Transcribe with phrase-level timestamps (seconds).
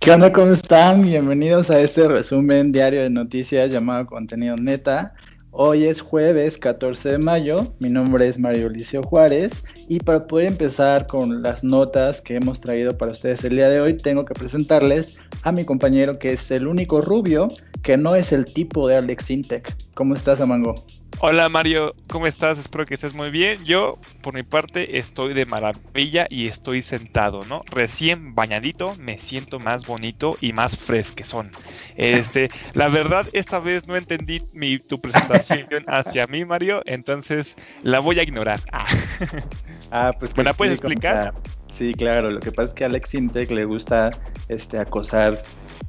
[0.00, 0.32] ¿Qué onda?
[0.32, 1.02] ¿Cómo están?
[1.02, 5.12] Bienvenidos a este resumen diario de noticias llamado Contenido Neta.
[5.50, 10.46] Hoy es jueves 14 de mayo, mi nombre es Mario Liceo Juárez y para poder
[10.46, 14.32] empezar con las notas que hemos traído para ustedes el día de hoy, tengo que
[14.32, 17.48] presentarles a mi compañero que es el único rubio
[17.82, 19.76] que no es el tipo de Alex Intec.
[19.92, 20.76] ¿Cómo estás, Amango?
[21.22, 22.58] Hola Mario, ¿cómo estás?
[22.58, 23.62] Espero que estés muy bien.
[23.66, 27.60] Yo, por mi parte, estoy de maravilla y estoy sentado, ¿no?
[27.70, 31.50] Recién bañadito, me siento más bonito y más fresquezón.
[31.94, 38.00] Este, la verdad, esta vez no entendí mi, tu presentación hacia mí, Mario, entonces la
[38.00, 38.60] voy a ignorar.
[38.72, 38.86] Ah,
[39.90, 41.34] ah pues ¿Me la puedes explicar?
[41.68, 42.30] Sí, claro.
[42.30, 44.10] Lo que pasa es que a Alex Intec le gusta
[44.48, 45.36] este, acosar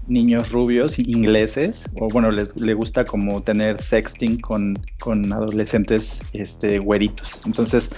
[0.08, 6.80] niños rubios ingleses, o bueno, les, le gusta como tener sexting con, con adolescentes este,
[6.80, 7.41] güeritos.
[7.45, 7.91] Entonces,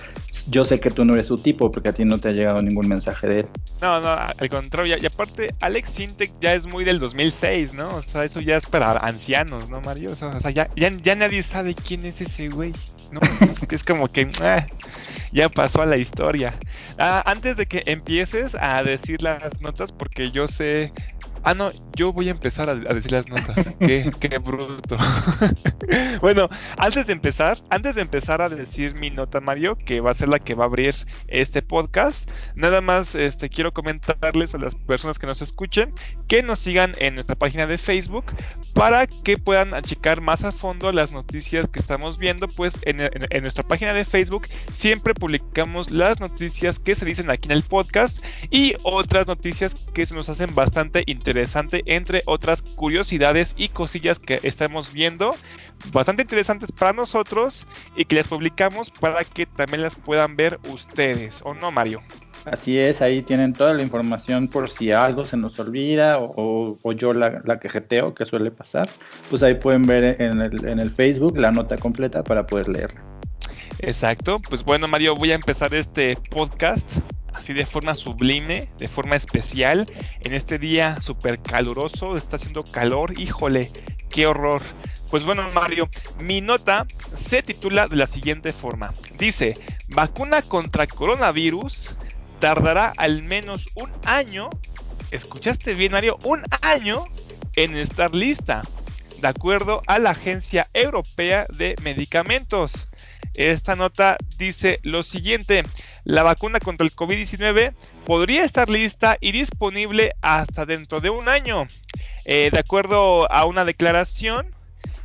[0.48, 2.62] yo sé que tú no eres su tipo porque a ti no te ha llegado
[2.62, 3.48] ningún mensaje de él.
[3.82, 7.90] No, no, al contrario, y aparte Alex Sintek ya es muy del 2006, ¿no?
[7.96, 10.12] O sea, eso ya es para ancianos, ¿no, Mario?
[10.12, 12.72] O sea, ya, ya, nadie sabe quién es ese güey,
[13.12, 13.20] ¿no?
[13.70, 14.68] es como que ah,
[15.32, 16.56] ya pasó a la historia.
[16.98, 20.92] Ah, antes de que empieces a decir las notas, porque yo sé
[21.46, 23.76] Ah, no, yo voy a empezar a, decir las notas.
[23.80, 24.98] qué, qué bruto.
[26.22, 30.14] bueno, antes de empezar, antes de empezar a decir mi nota, Mario, que va a
[30.14, 30.96] ser la que va a abrir
[31.28, 35.94] este podcast, nada más este, quiero comentarles a las personas que nos escuchen
[36.28, 38.26] que nos sigan en nuestra página de Facebook
[38.74, 43.42] para que puedan checar más a fondo las noticias que estamos viendo, pues en, en
[43.42, 48.24] nuestra página de Facebook siempre publicamos las noticias que se dicen aquí en el podcast
[48.50, 54.40] y otras noticias que se nos hacen bastante interesante, entre otras curiosidades y cosillas que
[54.44, 55.32] estamos viendo,
[55.92, 61.42] bastante interesantes para nosotros y que les publicamos para que también las puedan ver ustedes,
[61.44, 62.02] ¿o no, Mario?
[62.46, 67.14] Así es, ahí tienen toda la información por si algo se nos olvida o, yo
[67.14, 68.90] la, quejeteo, que suele pasar.
[69.30, 73.02] Pues ahí pueden ver en el, en el Facebook la nota completa para poder leerla.
[73.80, 76.90] Exacto, pues bueno Mario, voy a empezar este podcast
[77.34, 83.20] así de forma sublime, de forma especial, en este día súper caluroso, está haciendo calor,
[83.20, 83.70] híjole,
[84.10, 84.62] qué horror.
[85.10, 85.90] Pues bueno, Mario,
[86.20, 88.94] mi nota se titula de la siguiente forma.
[89.18, 89.58] Dice,
[89.90, 91.98] vacuna contra coronavirus
[92.44, 94.50] tardará al menos un año,
[95.12, 97.06] escuchaste bien, Mario, un año
[97.56, 98.64] en estar lista,
[99.22, 102.90] de acuerdo a la Agencia Europea de Medicamentos.
[103.36, 105.64] Esta nota dice lo siguiente,
[106.04, 111.66] la vacuna contra el COVID-19 podría estar lista y disponible hasta dentro de un año.
[112.26, 114.54] Eh, de acuerdo a una declaración,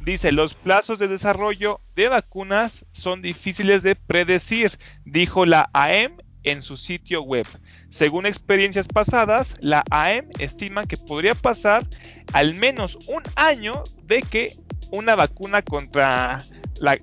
[0.05, 6.62] dice, los plazos de desarrollo de vacunas son difíciles de predecir, dijo la AEM en
[6.62, 7.47] su sitio web.
[7.91, 11.87] Según experiencias pasadas, la AEM estima que podría pasar
[12.32, 14.53] al menos un año de que
[14.91, 16.38] una vacuna contra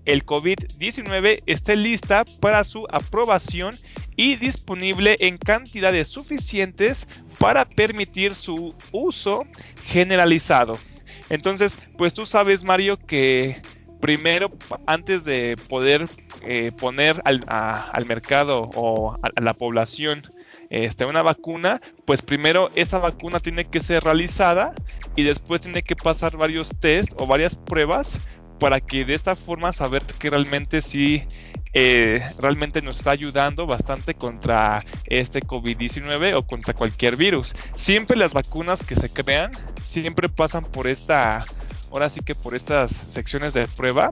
[0.05, 3.75] el COVID-19 esté lista para su aprobación
[4.15, 7.05] y disponible en cantidades suficientes
[7.37, 9.45] para permitir su uso
[9.85, 10.77] generalizado.
[11.29, 13.61] Entonces, pues tú sabes, Mario, que
[13.99, 14.51] primero,
[14.85, 16.07] antes de poder
[16.43, 20.31] eh, poner al, mercado o a, la población
[20.69, 24.73] este, una vacuna, pues primero esa vacuna tiene que ser realizada
[25.15, 28.17] y después tiene que pasar varios test o varias pruebas
[28.59, 31.23] para que de esta forma saber que realmente sí
[31.77, 37.53] eh, realmente nos está ayudando bastante contra este COVID-19 o contra cualquier virus.
[37.75, 39.51] Siempre las vacunas que se crean
[39.83, 41.43] siempre pasan por esta
[41.91, 44.09] ahora sí que por estas secciones de prueba,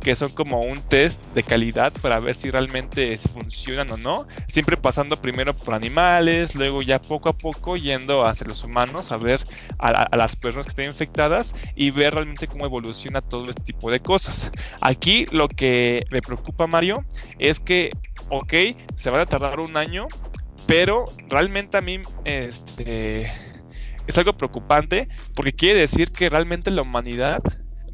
[0.00, 4.76] que son como un test de calidad para ver si realmente funcionan o no, siempre
[4.76, 9.40] pasando primero por animales, luego ya poco a poco yendo hacia los humanos a ver
[9.78, 14.00] a, las personas que estén infectadas y ver realmente cómo evoluciona todo este tipo de
[14.00, 14.50] cosas.
[14.80, 17.04] Aquí lo que me preocupa Mario
[17.38, 17.90] es que,
[18.28, 18.52] ok,
[18.96, 20.06] se van a tardar un año,
[20.66, 23.30] pero realmente a mí, este
[24.06, 27.42] es algo preocupante porque quiere decir que realmente la humanidad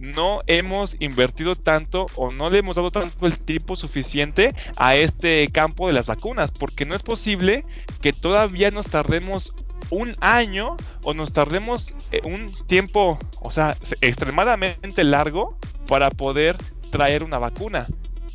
[0.03, 5.49] no hemos invertido tanto o no le hemos dado tanto el tiempo suficiente a este
[5.53, 7.64] campo de las vacunas, porque no es posible
[8.00, 9.55] que todavía nos tardemos
[9.91, 15.56] un año o nos tardemos eh, un tiempo, o sea, extremadamente largo
[15.87, 16.56] para poder
[16.91, 17.87] traer una vacuna.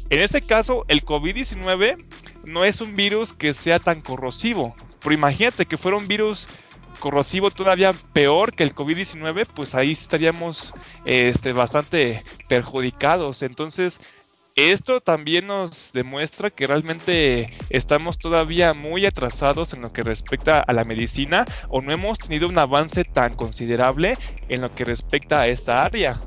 [0.09, 2.06] En este caso, el COVID-19
[2.45, 6.47] no es un virus que sea tan corrosivo, pero imagínate que fuera un virus
[6.97, 10.73] corrosivo todavía peor que el COVID-19, pues ahí estaríamos
[11.05, 13.41] este, bastante perjudicados.
[13.41, 13.99] Entonces,
[14.57, 20.74] esto también nos demuestra que realmente estamos todavía muy atrasados en lo que respecta a
[20.74, 24.18] la medicina o no hemos tenido un avance tan considerable
[24.50, 26.19] en lo que respecta a esta área.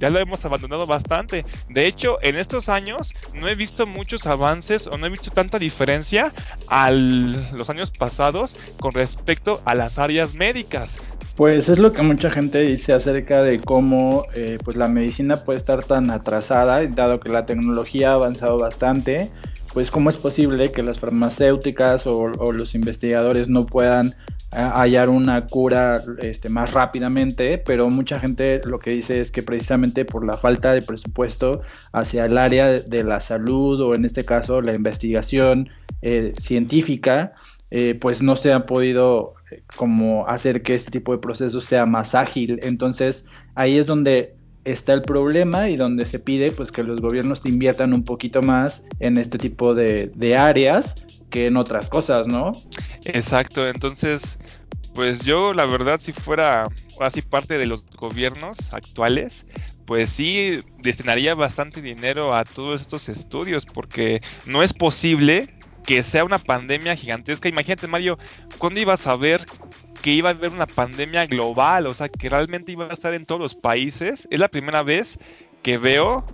[0.00, 1.46] Ya lo hemos abandonado bastante.
[1.68, 5.60] De hecho, en estos años no he visto muchos avances o no he visto tanta
[5.60, 6.32] diferencia
[6.66, 10.96] a los años pasados con respecto a las áreas médicas.
[11.36, 15.58] Pues es lo que mucha gente dice acerca de cómo eh, pues la medicina puede
[15.58, 19.30] estar tan atrasada, dado que la tecnología ha avanzado bastante,
[19.74, 24.12] pues cómo es posible que las farmacéuticas o, los investigadores no puedan eh,
[24.52, 30.06] hallar una cura este, más rápidamente, pero mucha gente lo que dice es que precisamente
[30.06, 31.60] por la falta de presupuesto
[31.92, 35.68] hacia el área de, la salud o en este caso la investigación
[36.00, 37.34] eh, científica,
[38.00, 39.35] pues no se ha podido
[39.76, 42.58] como hacer que este tipo de procesos sea más ágil.
[42.62, 44.34] Entonces ahí es donde
[44.64, 48.84] está el problema y donde se pide pues que los gobiernos inviertan un poquito más
[48.98, 50.94] en este tipo de, áreas
[51.30, 52.52] que en otras cosas, ¿no?
[53.04, 54.38] Exacto, entonces
[54.94, 56.68] pues yo la verdad si fuera
[57.00, 59.46] así parte de los gobiernos actuales,
[59.84, 65.55] pues sí destinaría bastante dinero a todos estos estudios porque no es posible
[65.86, 67.48] que sea una pandemia gigantesca.
[67.48, 68.18] Imagínate, Mario,
[68.58, 69.44] ¿cuándo ibas a ver
[70.02, 71.86] que iba a haber una pandemia global?
[71.86, 74.26] O sea, que realmente iba a estar en todos los países.
[74.30, 75.18] Es la primera vez
[75.62, 76.26] que veo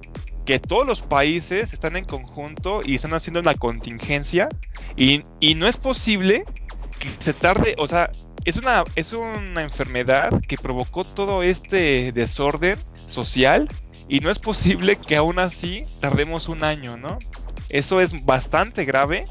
[0.46, 4.48] que todos los países están en conjunto y están haciendo una contingencia.
[4.96, 6.44] Y, y no es posible
[6.98, 8.10] que se tarde, o sea,
[8.44, 13.68] es una, es una enfermedad que provocó todo este desorden social
[14.08, 17.18] y no es posible que aún así tardemos un año, ¿no?
[17.68, 19.24] Eso es bastante grave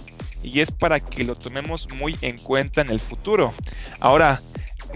[0.43, 3.53] y es para que lo tomemos muy en cuenta en el futuro.
[3.99, 4.41] Ahora,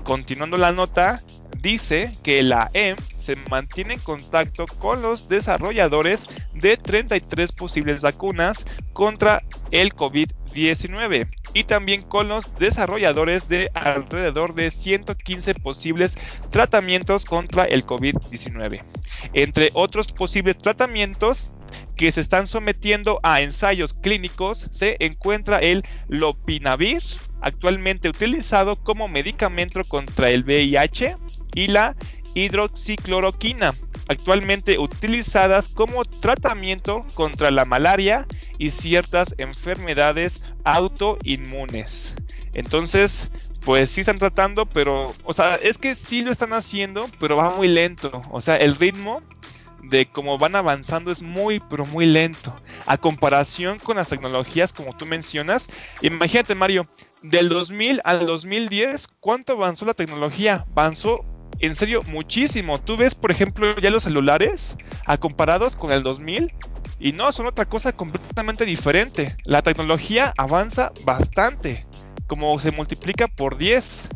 [0.04, 1.22] continuando la nota,
[1.62, 8.68] dice que la EM se mantiene en contacto con los desarrolladores de 33 posibles vacunas
[8.94, 9.42] contra
[9.72, 16.16] el COVID-19 y también con los desarrolladores de alrededor de 115 posibles
[16.52, 18.84] tratamientos contra el COVID-19.
[19.34, 21.52] Entre otros posibles tratamientos
[21.96, 27.04] que se están sometiendo a ensayos clínicos se encuentra el lopinavir,
[27.42, 31.18] actualmente utilizado como medicamento contra el VIH,
[31.54, 31.96] y la
[32.36, 33.74] hidroxicloroquina,
[34.08, 38.28] actualmente utilizadas como tratamiento contra la malaria
[38.58, 42.14] y ciertas enfermedades autoinmunes.
[42.54, 43.30] Entonces,
[43.66, 47.50] pues sí están tratando, pero, o sea, es que sí lo están haciendo, pero va
[47.50, 48.22] muy lento.
[48.32, 49.22] O sea, el ritmo
[49.90, 52.56] de cómo van avanzando es muy, pero muy lento.
[52.86, 55.68] A comparación con las tecnologías como tú mencionas,
[56.02, 56.88] imagínate Mario,
[57.22, 60.66] del 2000 al 2010, ¿cuánto avanzó la tecnología?
[60.72, 61.26] Avanzó
[61.60, 62.80] en serio muchísimo.
[62.80, 66.54] Tú ves, por ejemplo, ya los celulares a comparados con el 2000
[67.00, 69.36] y no, son otra cosa completamente diferente.
[69.44, 71.86] La tecnología avanza bastante,
[72.28, 74.10] como se multiplica por 10.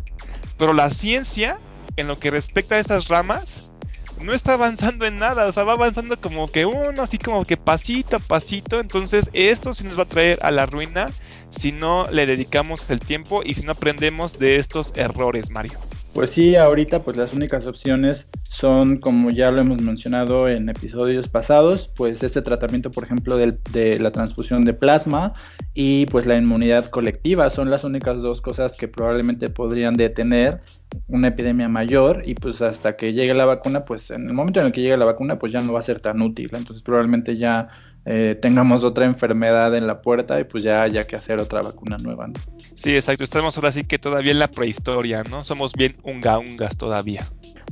[0.58, 1.60] Pero la ciencia,
[1.96, 3.72] en lo que respecta a estas ramas,
[4.22, 7.58] no está avanzando en nada, o sea, va avanzando como que uno, así como que
[7.58, 11.08] pasito a pasito, entonces esto sí nos va a traer a la ruina
[11.52, 15.80] si no le dedicamos el tiempo y si no aprendemos de estos errores, Mario.
[16.14, 18.28] Pues sí, ahorita pues las únicas opciones
[18.60, 24.00] son, como ya lo hemos mencionado en episodios pasados, pues este tratamiento, por ejemplo, de
[24.00, 25.32] la transfusión de plasma
[25.74, 30.62] y pues la inmunidad colectiva son las únicas dos cosas que probablemente podrían detener
[31.08, 34.66] una epidemia mayor y pues hasta que llegue la vacuna, pues en el momento en
[34.66, 36.50] el que llegue la vacuna, pues ya no va a ser tan útil.
[36.54, 37.70] Entonces probablemente ya
[38.06, 41.96] eh, tengamos otra enfermedad en la puerta y pues ya haya que hacer otra vacuna
[42.04, 42.28] nueva.
[42.76, 43.24] Sí, exacto.
[43.24, 45.46] Estamos ahora sí que todavía en la prehistoria, ¿no?
[45.46, 47.26] Somos bien unga ungas todavía.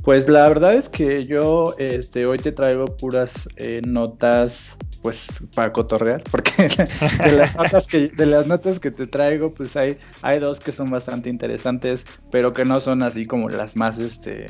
[0.08, 5.70] Pues la verdad es que yo este, hoy te traigo puras eh, notas pues para
[5.70, 6.50] cotorrear, porque
[7.24, 10.72] de las notas que, de las notas que te traigo, pues hay, hay dos que
[10.72, 14.46] son bastante interesantes, pero que no son así como las más este,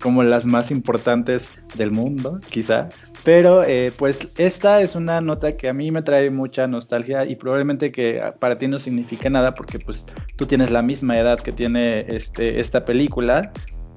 [0.00, 2.88] como las más importantes del mundo, quizá.
[3.22, 7.36] Pero eh, pues esta es una nota que a mí me trae mucha nostalgia y
[7.36, 11.52] probablemente que para ti no signifique nada porque pues tú tienes la misma edad que
[11.52, 13.52] tiene este, esta película,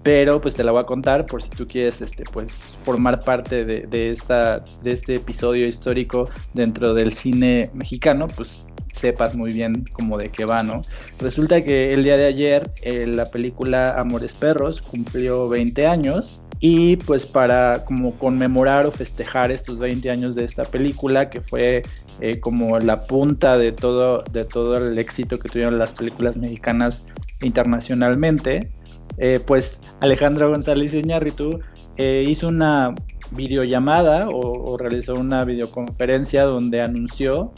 [0.06, 3.66] pero pues te la voy a contar por si tú quieres este pues formar parte
[3.66, 10.20] de, esta de este episodio histórico dentro del cine mexicano pues sepas muy bien cómo
[10.20, 10.82] de qué va no
[11.20, 16.98] resulta que el día de ayer eh, la película Amores Perros cumplió 20 años y
[16.98, 21.82] pues para como conmemorar o festejar estos 20 años de esta película que fue
[22.22, 27.08] eh, como la punta de todo de todo el éxito que tuvieron las películas mexicanas
[27.42, 28.70] internacionalmente
[29.18, 31.60] eh, pues Alejandro González Iñárritu
[31.98, 32.94] eh, hizo una
[33.32, 37.52] videollamada o realizó una videoconferencia donde anunció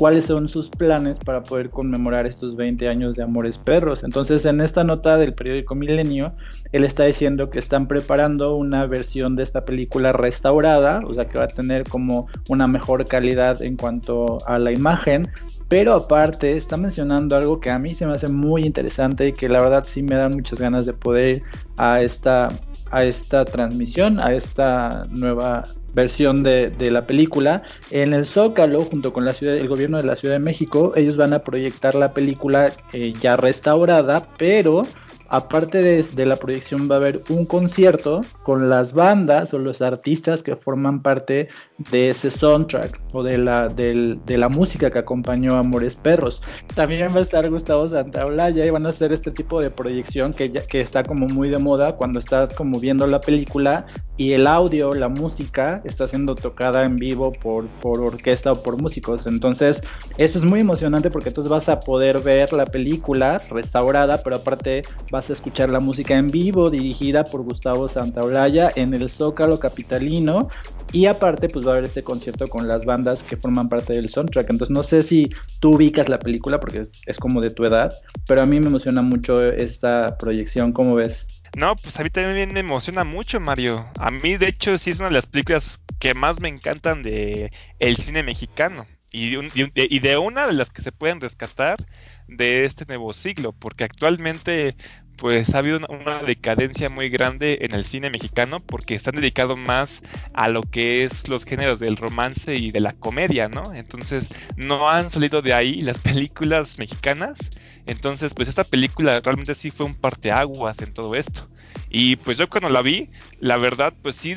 [0.00, 4.02] cuáles son sus planes para poder conmemorar estos 20 años de Amores Perros.
[4.02, 6.32] Entonces, en esta nota del periódico Milenio,
[6.72, 11.36] él está diciendo que están preparando una versión de esta película restaurada, o sea, que
[11.36, 15.28] va a tener como una mejor calidad en cuanto a la imagen,
[15.68, 19.50] pero aparte está mencionando algo que a mí se me hace muy interesante y que
[19.50, 21.42] la verdad sí me da muchas ganas de poder ir
[21.76, 22.48] a esta
[22.90, 25.62] a esta transmisión, a esta nueva
[25.94, 27.62] versión de, la película.
[27.90, 31.16] En el Zócalo, junto con la ciudad, el gobierno de la Ciudad de México, ellos
[31.16, 34.82] van a proyectar la película eh, ya restaurada, pero
[35.30, 40.42] aparte de, la proyección va a haber un concierto con las bandas o los artistas
[40.42, 41.48] que forman parte
[41.90, 46.42] de ese soundtrack o de la, de la música que acompañó Amores Perros.
[46.74, 50.50] También va a estar Gustavo Santaolalla y van a hacer este tipo de proyección que,
[50.50, 53.86] que está como muy de moda cuando estás como viendo la película
[54.20, 58.76] y el audio, la música está siendo tocada en vivo por, por orquesta o por
[58.76, 59.26] músicos.
[59.26, 59.82] Entonces,
[60.20, 64.82] eso es muy emocionante porque entonces vas a poder ver la película restaurada, pero aparte
[65.10, 70.48] vas a escuchar la música en vivo dirigida por Gustavo Santaolalla en el Zócalo Capitalino.
[70.92, 74.10] Y aparte, pues va a haber este concierto con las bandas que forman parte del
[74.10, 74.50] soundtrack.
[74.50, 77.90] Entonces, no sé si tú ubicas la película porque es, como de tu edad,
[78.26, 80.74] pero a mí me emociona mucho esta proyección.
[80.74, 81.42] ¿Cómo ves?
[81.56, 83.86] No, pues a mí también me emociona mucho, Mario.
[83.98, 87.50] A mí, de hecho, sí es una de las películas que más me encantan de
[87.96, 88.84] cine mexicano.
[89.12, 91.84] Y de una de las que se pueden rescatar
[92.28, 94.76] de este nuevo siglo, porque actualmente
[95.20, 100.00] pues ha habido una, decadencia muy grande en el cine mexicano porque están dedicados más
[100.32, 103.74] a lo que es los géneros del romance y de la comedia, ¿no?
[103.74, 107.38] Entonces no han salido de ahí las películas mexicanas.
[107.84, 111.50] Entonces, pues esta película realmente sí fue un parteaguas en todo esto.
[111.90, 114.34] Y pues yo cuando la vi, la verdad, pues sí,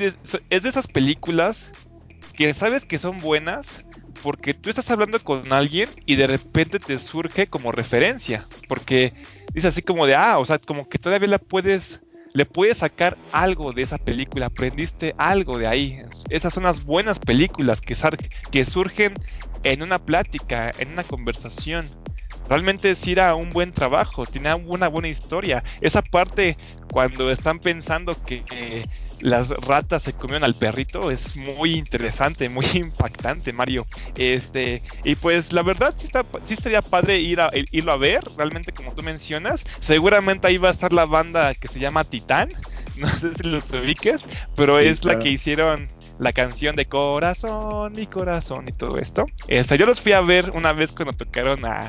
[0.50, 1.72] es de esas películas
[2.36, 3.86] que sabes que son buenas,
[4.24, 9.12] porque tú estás hablando con alguien y de repente te surge como referencia, porque
[9.54, 12.00] dice así como de, ah, o sea, como que todavía la puedes,
[12.34, 16.02] le puedes sacar algo de esa película, aprendiste algo de ahí.
[16.30, 19.14] Esas son las buenas películas que, surgen
[19.64, 21.86] en una plática, en una conversación.
[22.48, 25.64] Realmente sí era un buen trabajo, tenía una buena historia.
[25.82, 26.58] Esa parte
[26.92, 28.86] cuando están pensando que,
[29.20, 33.86] las ratas se comieron al perrito es muy interesante, muy impactante, Mario.
[34.16, 38.24] Este, y pues la verdad sí, está, sí sería padre ir a, irlo a ver,
[38.38, 39.64] realmente como tú mencionas.
[39.82, 42.50] Seguramente ahí va a estar la banda que se llama Titán,
[42.98, 44.24] no sé si los ubiques,
[44.56, 45.90] pero es la que hicieron
[46.20, 49.26] la canción de corazón y corazón y todo esto.
[49.48, 51.80] Este, yo los fui a ver una vez cuando tocaron a,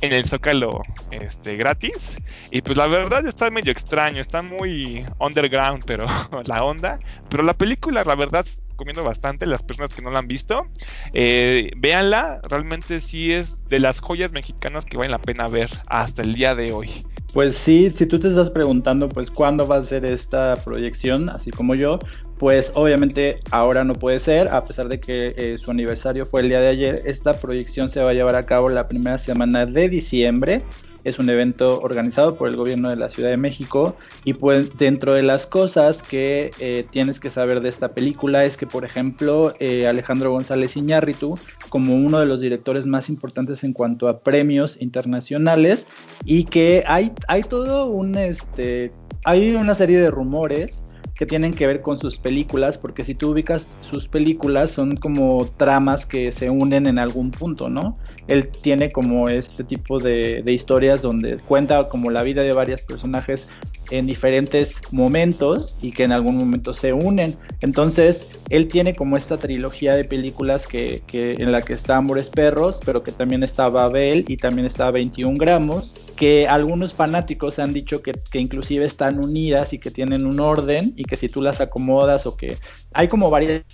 [0.00, 2.16] en el Zócalo este, gratis.
[2.50, 6.06] Y pues la verdad está medio extraño, está muy underground, pero
[6.44, 6.98] la onda.
[7.28, 10.66] Pero la película, la verdad, recomiendo bastante las personas que no la han visto.
[11.12, 16.22] Eh, véanla, realmente sí es de las joyas mexicanas que vale la pena ver hasta
[16.22, 16.90] el día de hoy.
[17.32, 21.50] Pues sí, si tú te estás preguntando pues cuándo va a ser esta proyección, así
[21.50, 21.98] como yo,
[22.36, 26.50] pues obviamente ahora no puede ser, a pesar de que eh, su aniversario fue el
[26.50, 29.88] día de ayer, esta proyección se va a llevar a cabo la primera semana de
[29.88, 30.66] diciembre.
[31.04, 35.14] Es un evento organizado por el gobierno de la Ciudad de México y pues dentro
[35.14, 39.54] de las cosas que eh, tienes que saber de esta película es que por ejemplo
[39.58, 44.80] eh, Alejandro González Iñárritu como uno de los directores más importantes en cuanto a premios
[44.80, 45.86] internacionales
[46.24, 48.92] y que hay, hay todo un este
[49.24, 50.84] hay una serie de rumores
[51.22, 55.48] que tienen que ver con sus películas, porque si tú ubicas sus películas son como
[55.56, 57.96] tramas que se unen en algún punto, ¿no?
[58.26, 63.46] Él tiene como este tipo de, historias donde cuenta como la vida de varios personajes
[63.92, 67.36] en diferentes momentos y que en algún momento se unen.
[67.60, 72.30] Entonces, él tiene como esta trilogía de películas que, que en la que está Amores
[72.30, 77.72] Perros, pero que también está Babel y también está 21 gramos, que algunos fanáticos han
[77.72, 81.42] dicho que, que inclusive están unidas y que tienen un orden y que si tú
[81.42, 82.56] las acomodas o que
[82.94, 83.64] hay como varias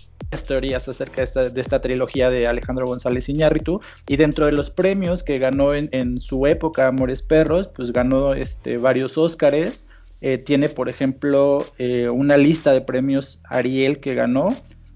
[0.46, 4.70] teorías acerca de esta, de esta, trilogía de Alejandro González Iñárritu y dentro de los
[4.70, 9.84] premios que ganó en, en su época Amores Perros pues ganó este varios Óscares
[10.20, 14.48] eh, tiene, por ejemplo, eh, una lista de premios Ariel que ganó.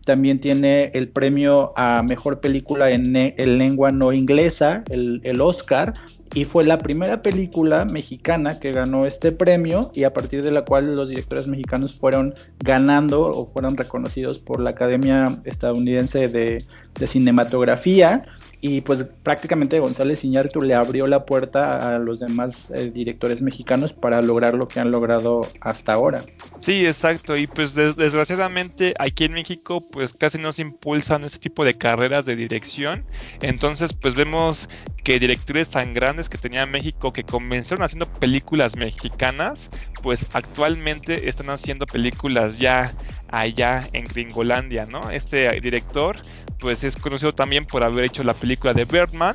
[0.04, 5.92] También tiene el premio a mejor película en, lengua no inglesa, el, el, Oscar,
[6.34, 10.64] y fue la primera película mexicana que ganó este premio y a partir de la
[10.64, 16.64] cual los directores mexicanos fueron ganando o fueron reconocidos por la Academia Estadounidense de,
[16.98, 18.24] de Cinematografía
[18.64, 23.92] y pues prácticamente González Iñárritu le abrió la puerta a los demás eh, directores mexicanos
[23.92, 26.23] para lograr lo que han logrado hasta ahora.
[26.59, 27.37] Sí, exacto.
[27.37, 32.25] Y pues desgraciadamente aquí en México pues casi no se impulsan este tipo de carreras
[32.25, 33.04] de dirección.
[33.40, 34.69] Entonces pues vemos
[35.02, 39.71] que directores tan grandes que tenía México que comenzaron haciendo películas mexicanas
[40.04, 42.92] pues actualmente están haciendo películas ya
[43.33, 45.11] allá en Gringolandia, ¿no?
[45.11, 46.16] Este director
[46.62, 49.35] pues es conocido también por haber hecho la película de Birdman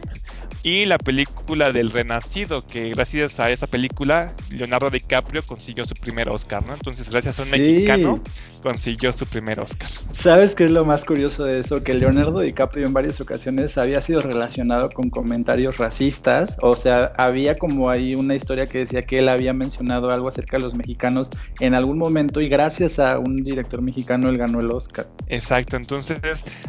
[0.68, 6.28] y la película del Renacido, que gracias a esa película Leonardo DiCaprio consiguió su primer
[6.28, 6.74] Oscar, ¿no?
[6.74, 8.22] Entonces, gracias a un mexicano
[8.62, 9.90] consiguió su primer Oscar.
[10.12, 11.84] ¿Sabes qué es lo más curioso de eso?
[11.84, 17.58] Que Leonardo DiCaprio en varias ocasiones había sido relacionado con comentarios racistas, o sea, había
[17.58, 21.30] como ahí una historia que decía que él había mencionado algo acerca de los mexicanos
[21.62, 25.08] en algún momento y gracias a un director mexicano él ganó el Oscar.
[25.28, 26.20] Exacto, entonces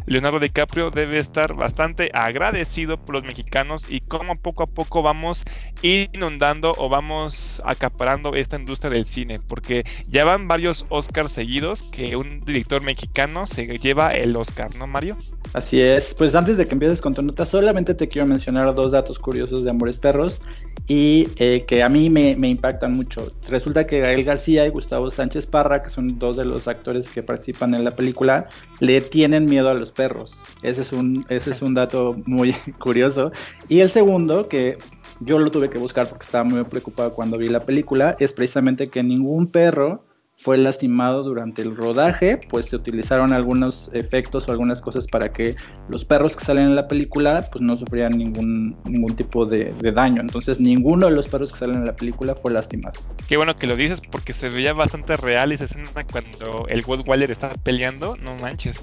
[0.05, 5.43] Leonardo DiCaprio debe estar bastante agradecido por los mexicanos y cómo poco a poco vamos
[5.81, 12.15] inundando o vamos acaparando esta industria del cine, porque ya van varios Oscars seguidos que
[12.15, 15.17] un director mexicano se lleva el Oscar, ¿no, Mario?
[15.53, 18.91] Así es, pues antes de que empieces con tu nota, solamente te quiero mencionar dos
[18.91, 20.41] datos curiosos de Amores Perros
[20.87, 23.31] y eh, que a mí me, me, impactan mucho.
[23.49, 27.23] Resulta que Gael García y Gustavo Sánchez Parra, que son dos de los actores que
[27.23, 28.47] participan en la película,
[28.79, 30.35] le tienen miedo a los perros.
[30.61, 33.31] Ese es un, ese es un dato muy curioso.
[33.67, 34.77] Y el segundo, que
[35.19, 38.89] yo lo tuve que buscar porque estaba muy preocupado cuando vi la película, es precisamente
[38.89, 40.03] que ningún perro
[40.41, 45.55] fue lastimado durante el rodaje, pues se utilizaron algunos efectos o algunas cosas para que
[45.89, 50.21] los perros que salen en la película pues no sufrieran ningún, ningún tipo de, daño.
[50.21, 52.93] Entonces ninguno de los perros que salen en la película fue lastimado.
[53.27, 57.31] Qué bueno que lo dices porque se veía bastante real esa escena cuando el Waller
[57.31, 58.79] está peleando, no manches.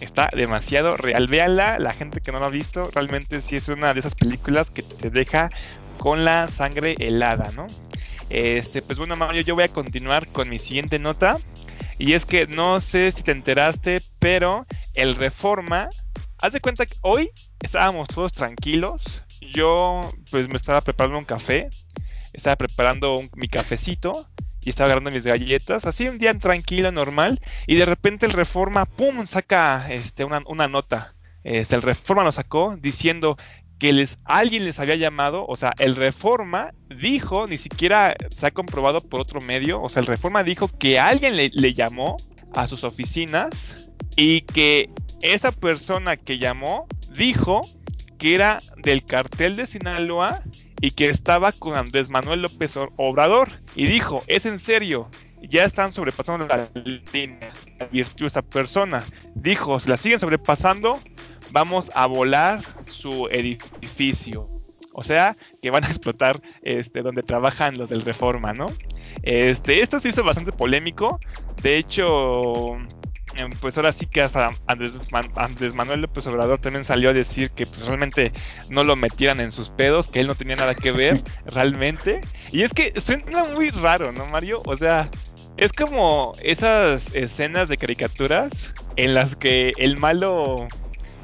[0.00, 1.26] Está demasiado real.
[1.26, 4.70] Véanla, la gente que no lo ha visto, realmente sí es una de esas películas
[4.70, 5.50] que te deja
[5.98, 7.66] con la sangre helada, ¿no?
[8.30, 11.36] Este, pues bueno, Mario, yo voy a continuar con mi siguiente nota.
[11.98, 15.90] Y es que no sé si te enteraste, pero el Reforma,
[16.40, 19.22] haz de cuenta que hoy estábamos todos tranquilos.
[19.52, 21.68] Yo pues me estaba preparando un café,
[22.32, 24.12] estaba preparando mi cafecito
[24.62, 28.84] y estaba agarrando mis galletas, así un día tranquilo, normal, y de repente el Reforma,
[28.86, 31.14] ¡pum!, saca este, una, nota.
[31.42, 33.38] Este, el Reforma lo sacó diciendo
[33.80, 38.50] que les, alguien les había llamado, o sea, el Reforma dijo, ni siquiera se ha
[38.50, 42.16] comprobado por otro medio, o sea, el Reforma dijo que alguien le, llamó
[42.54, 44.90] a sus oficinas y que
[45.22, 47.62] esa persona que llamó dijo
[48.18, 50.42] que era del cartel de Sinaloa
[50.82, 53.62] y que estaba con Andrés Manuel López Obrador.
[53.76, 55.08] Y dijo, es en serio,
[55.40, 56.68] ya están sobrepasando la
[57.14, 57.50] línea.
[57.80, 59.02] Advirtió esa persona.
[59.34, 60.98] Dijo, la siguen sobrepasando,
[61.50, 62.60] vamos a volar
[63.00, 64.48] su edificio.
[64.92, 68.66] O sea, que van a explotar este, donde trabajan los del Reforma, ¿no?
[69.22, 71.20] Este, esto se hizo bastante polémico.
[71.62, 72.76] De hecho,
[73.34, 74.98] em, pues ahora sí que hasta Andrés,
[75.74, 78.32] Manuel López Obrador también salió a decir que pues, realmente
[78.68, 82.20] no lo metieran en sus pedos, que él no tenía nada que ver realmente.
[82.52, 84.60] Y es que suena muy raro, ¿no, Mario?
[84.66, 85.08] O sea,
[85.56, 88.50] es como esas escenas de caricaturas
[88.96, 90.66] en las que el malo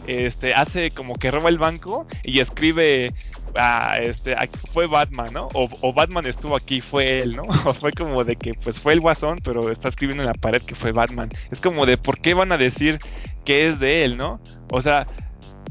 [0.06, 3.12] este, hace como que roba el banco y escribe,
[3.54, 4.36] ah, este,
[4.72, 5.48] fue Batman, ¿no?
[5.54, 7.44] O, Batman estuvo aquí, fue él, ¿no?
[7.64, 10.62] O fue como de que, pues fue el guasón, pero está escribiendo en la pared
[10.62, 11.30] que fue Batman.
[11.50, 12.98] Es como de, ¿por qué van a decir
[13.44, 14.40] que es de él, ¿no?
[14.70, 15.06] O sea,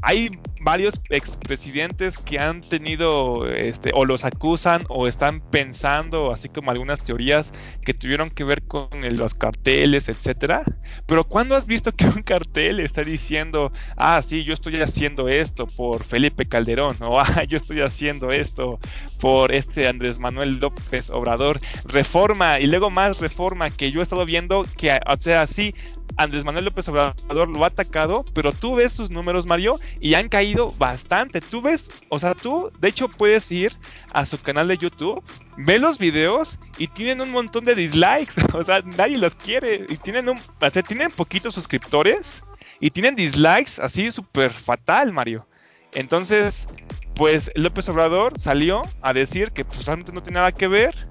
[0.02, 6.70] hay varios expresidentes que han tenido, este, o los acusan, o están pensando, así como
[6.70, 7.52] algunas teorías
[7.84, 10.64] que tuvieron que ver con los carteles, etcétera.
[11.04, 15.66] Pero ¿cuándo has visto que un cartel está diciendo, ah, sí, yo estoy haciendo esto
[15.66, 18.78] por Felipe Calderón, o ah, yo estoy haciendo esto
[19.20, 24.24] por este Andrés Manuel López Obrador, reforma, y luego más reforma que yo he estado
[24.24, 25.74] viendo que, o sea, sí,
[26.16, 30.28] Andrés Manuel López Obrador lo ha atacado, pero tú ves sus números, Mario, y han
[30.28, 31.40] caído bastante.
[31.40, 33.72] Tú ves, o sea, tú de hecho puedes ir
[34.12, 35.22] a su canal de YouTube,
[35.56, 39.96] ve los videos y tienen un montón de dislikes, o sea, nadie los quiere y
[39.96, 42.42] tienen un, o sea, tienen poquitos suscriptores
[42.80, 45.46] y tienen dislikes así súper fatal, Mario.
[45.94, 46.68] Entonces,
[47.14, 51.08] pues López Obrador salió a decir que pues realmente no tiene nada que ver.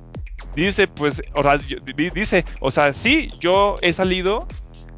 [0.56, 1.58] Dice, pues, o sea,
[2.14, 4.48] dice, o sea, sí, yo he salido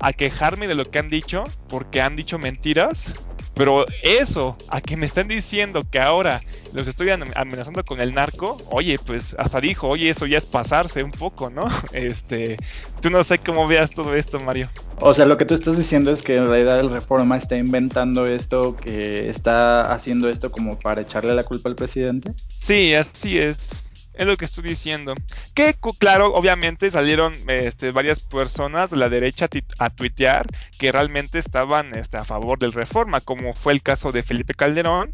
[0.01, 3.11] a quejarme de lo que han dicho porque han dicho mentiras.
[3.57, 6.41] Pero eso, a que me están diciendo que ahora
[6.73, 11.03] los estoy amenazando con el narco, oye, pues hasta dijo, oye, eso ya es pasarse
[11.03, 11.67] un poco, ¿no?
[11.93, 12.57] Este,
[13.01, 14.69] tú no sé cómo veas todo esto, Mario.
[14.99, 18.27] O sea, lo que tú estás diciendo es que en realidad el Reforma está inventando
[18.27, 22.33] esto, que está haciendo esto como para echarle la culpa al presidente.
[22.47, 23.86] Sí, así es.
[24.17, 25.13] Es lo que estoy diciendo.
[25.53, 29.47] Que claro, obviamente salieron este, varias personas de la derecha
[29.79, 30.47] a tuitear
[30.79, 35.11] que realmente estaban este, a favor del reforma, como fue el caso de Felipe Calderón,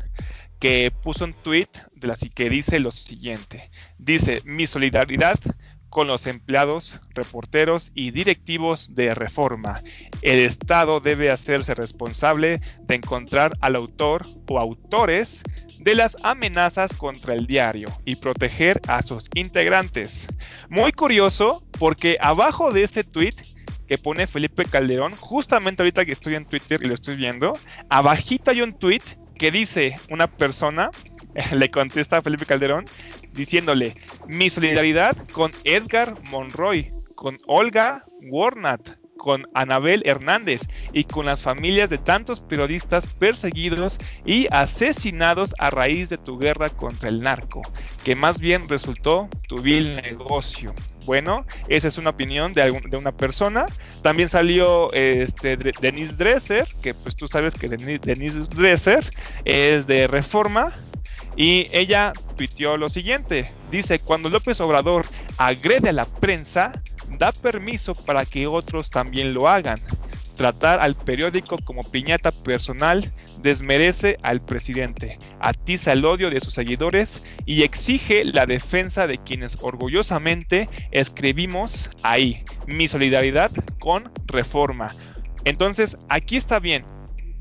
[0.59, 3.69] que puso un tweet de la que dice lo siguiente.
[3.97, 5.37] Dice, mi solidaridad
[5.93, 9.79] con los empleados, reporteros y directivos de reforma.
[10.23, 15.43] El Estado debe hacerse responsable de encontrar al autor o autores
[15.83, 20.27] de las amenazas contra el diario y proteger a sus integrantes.
[20.69, 23.35] Muy curioso porque abajo de este tweet
[23.87, 27.53] que pone Felipe Calderón, justamente ahorita que estoy en Twitter y lo estoy viendo,
[27.89, 29.01] abajito hay un tweet
[29.37, 30.89] que dice una persona,
[31.53, 32.85] le contesta a Felipe Calderón,
[33.33, 33.93] diciéndole
[34.27, 41.89] mi solidaridad con Edgar Monroy, con Olga Warnat, con Anabel Hernández y con las familias
[41.89, 47.61] de tantos periodistas perseguidos y asesinados a raíz de tu guerra contra el narco,
[48.03, 50.73] que más bien resultó tu vil negocio.
[51.05, 53.65] Bueno, esa es una opinión de, una persona.
[54.01, 59.09] También salió este, Denise Dresser, que pues tú sabes que Denise Dresser
[59.45, 60.67] es de Reforma,
[61.35, 65.07] y ella tuiteó lo siguiente, dice, cuando López Obrador
[65.37, 66.73] agrede a la prensa,
[67.17, 69.79] da permiso para que otros también lo hagan.
[70.35, 77.23] Tratar al periódico como piñata personal desmerece al presidente, atiza el odio de sus seguidores
[77.45, 84.87] y exige la defensa de quienes orgullosamente escribimos ahí, mi solidaridad con reforma.
[85.45, 86.83] Entonces, aquí está bien.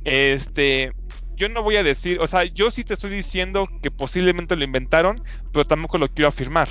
[0.05, 0.93] Este,
[1.37, 4.65] yo no voy a decir, o sea, yo sí te estoy diciendo que posiblemente lo
[4.65, 6.69] inventaron, pero tampoco lo quiero afirmar.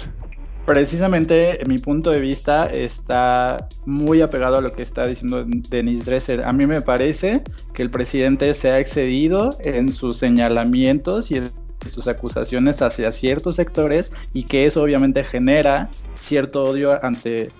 [0.65, 6.43] Precisamente mi punto de vista está muy apegado a lo que está diciendo Denis Dresser.
[6.43, 7.41] A mí me parece
[7.74, 11.52] que el presidente se ha excedido en sus señalamientos y en
[11.89, 17.52] sus acusaciones hacia ciertos sectores y que eso obviamente genera cierto odio ante,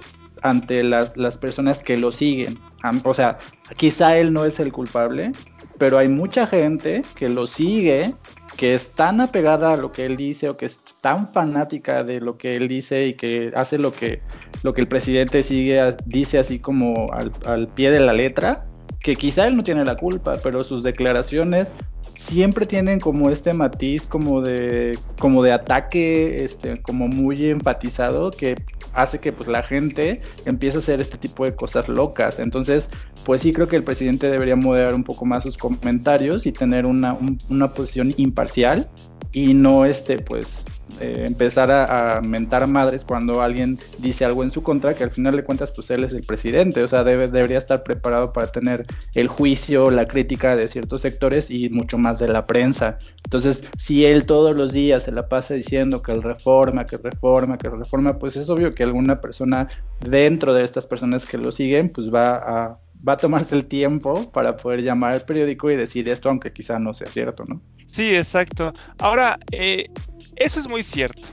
[0.44, 2.60] ante las, las personas que lo siguen.
[3.04, 3.40] O sea,
[3.78, 5.32] quizá él no es el culpable,
[5.78, 8.14] pero hay mucha gente que lo sigue,
[8.58, 12.20] que es tan apegada a lo que él dice o que es tan fanática de
[12.20, 14.22] lo que él dice y que hace lo que,
[14.64, 18.66] lo que el presidente sigue, dice así como al, al pie de la letra,
[19.00, 21.74] que quizá él no tiene la culpa, pero sus declaraciones
[22.16, 28.56] siempre tienen como este matiz como de como de ataque este como muy enfatizado que
[28.94, 32.40] hace que pues la gente empiece a hacer este tipo de cosas locas.
[32.40, 32.90] Entonces,
[33.26, 36.86] pues sí creo que el presidente debería moderar un poco más sus comentarios y tener
[36.86, 37.18] una,
[37.50, 38.90] una posición imparcial
[39.34, 40.66] y no este pues
[41.00, 45.36] eh, empezar a, mentar madres cuando alguien dice algo en su contra, que al final
[45.36, 48.86] de cuentas pues él es el presidente, o sea, debe, debería estar preparado para tener
[49.16, 52.98] el juicio, la crítica de ciertos sectores y mucho más de la prensa.
[53.24, 57.58] Entonces, si él todos los días se la pasa diciendo que el reforma, que reforma,
[57.58, 59.68] que reforma, pues es obvio que alguna persona
[60.00, 64.32] dentro de estas personas que lo siguen, pues va a va a tomarse el tiempo
[64.32, 67.62] para poder llamar al periódico y decir esto, aunque quizá no sea cierto, ¿no?
[67.92, 68.72] Sí, exacto.
[69.00, 69.90] Ahora, eh,
[70.38, 71.24] eso es muy cierto.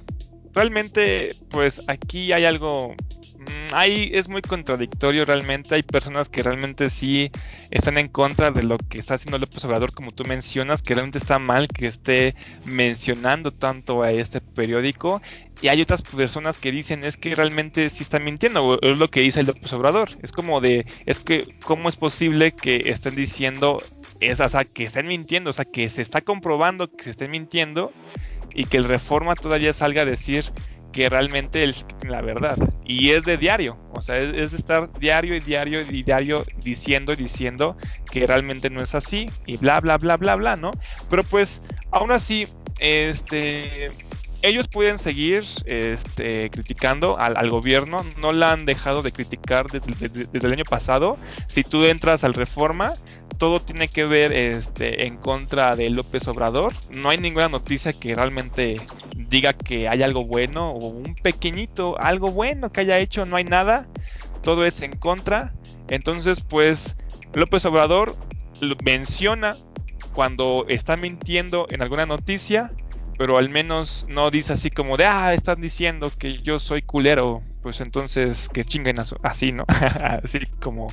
[0.54, 2.96] Realmente, pues aquí hay algo
[3.38, 5.76] mm, ahí es muy contradictorio realmente.
[5.76, 7.30] Hay personas que realmente sí
[7.70, 11.18] están en contra de lo que está haciendo López Obrador, como tú mencionas, que realmente
[11.18, 15.22] está mal que esté mencionando tanto a este periódico.
[15.62, 19.20] Y hay otras personas que dicen es que realmente sí está mintiendo, es lo que
[19.20, 20.18] dice López Obrador.
[20.22, 23.80] Es como de, es que, ¿cómo es posible que estén diciendo,
[24.20, 27.30] es, o sea, que estén mintiendo, o sea, que se está comprobando que se estén
[27.30, 27.92] mintiendo?
[28.54, 30.44] y que el Reforma todavía salga a decir
[30.92, 32.56] que realmente es la verdad.
[32.84, 37.12] Y es de diario, o sea, es, de estar diario y diario y diario diciendo
[37.12, 37.76] y diciendo
[38.10, 40.70] que realmente no es así y bla, bla, bla, bla, bla, ¿no?
[41.10, 42.48] Pero pues, aún así,
[42.80, 43.90] este...
[44.42, 50.46] Ellos pueden seguir este, criticando al, gobierno, no la han dejado de criticar desde, desde
[50.46, 51.18] el año pasado.
[51.48, 52.92] Si tú entras al Reforma,
[53.38, 56.72] todo tiene que ver este, en contra de López Obrador.
[56.96, 58.80] No hay ninguna noticia que realmente
[59.16, 63.24] diga que hay algo bueno o un pequeñito algo bueno que haya hecho.
[63.24, 63.88] No hay nada.
[64.42, 65.52] Todo es en contra.
[65.88, 66.96] Entonces, pues
[67.32, 68.14] López Obrador
[68.84, 69.50] menciona
[70.14, 72.72] cuando está mintiendo en alguna noticia,
[73.18, 77.42] pero al menos no dice así como de, ah, están diciendo que yo soy culero,
[77.60, 79.64] pues entonces que chinguen así, ¿no?
[80.22, 80.86] así como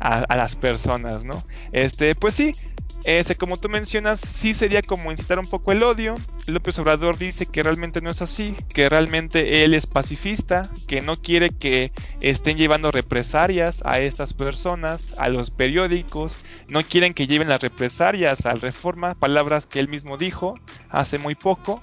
[0.00, 1.34] a, las personas, ¿no?
[1.70, 2.54] Este, pues sí,
[3.04, 6.14] este, como tú mencionas, sí sería como incitar un poco el odio.
[6.46, 11.20] López Obrador dice que realmente no es así, que realmente él es pacifista, que no
[11.20, 17.48] quiere que estén llevando represalias a estas personas, a los periódicos, no quieren que lleven
[17.48, 20.54] las represalias al reforma, palabras que él mismo dijo
[20.90, 21.82] hace muy poco.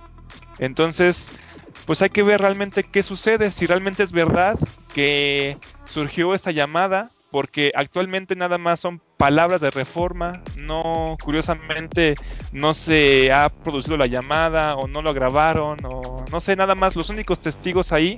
[0.59, 1.37] Entonces,
[1.85, 4.57] pues hay que ver realmente qué sucede, si realmente es verdad
[4.93, 12.15] que surgió esa llamada porque actualmente nada más son palabras de reforma, no, curiosamente
[12.53, 16.95] no se ha producido la llamada o no lo grabaron o no sé, nada más,
[16.95, 18.17] los únicos testigos ahí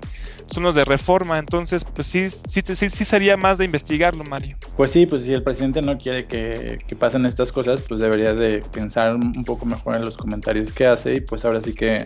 [0.51, 4.55] son los de reforma, entonces pues sí, sí, sí, sí sería más de investigarlo, Mario.
[4.75, 8.61] Pues sí, pues si el presidente no quiere que, pasen estas cosas, pues debería de
[8.61, 12.05] pensar un poco mejor en los comentarios que hace y pues ahora sí que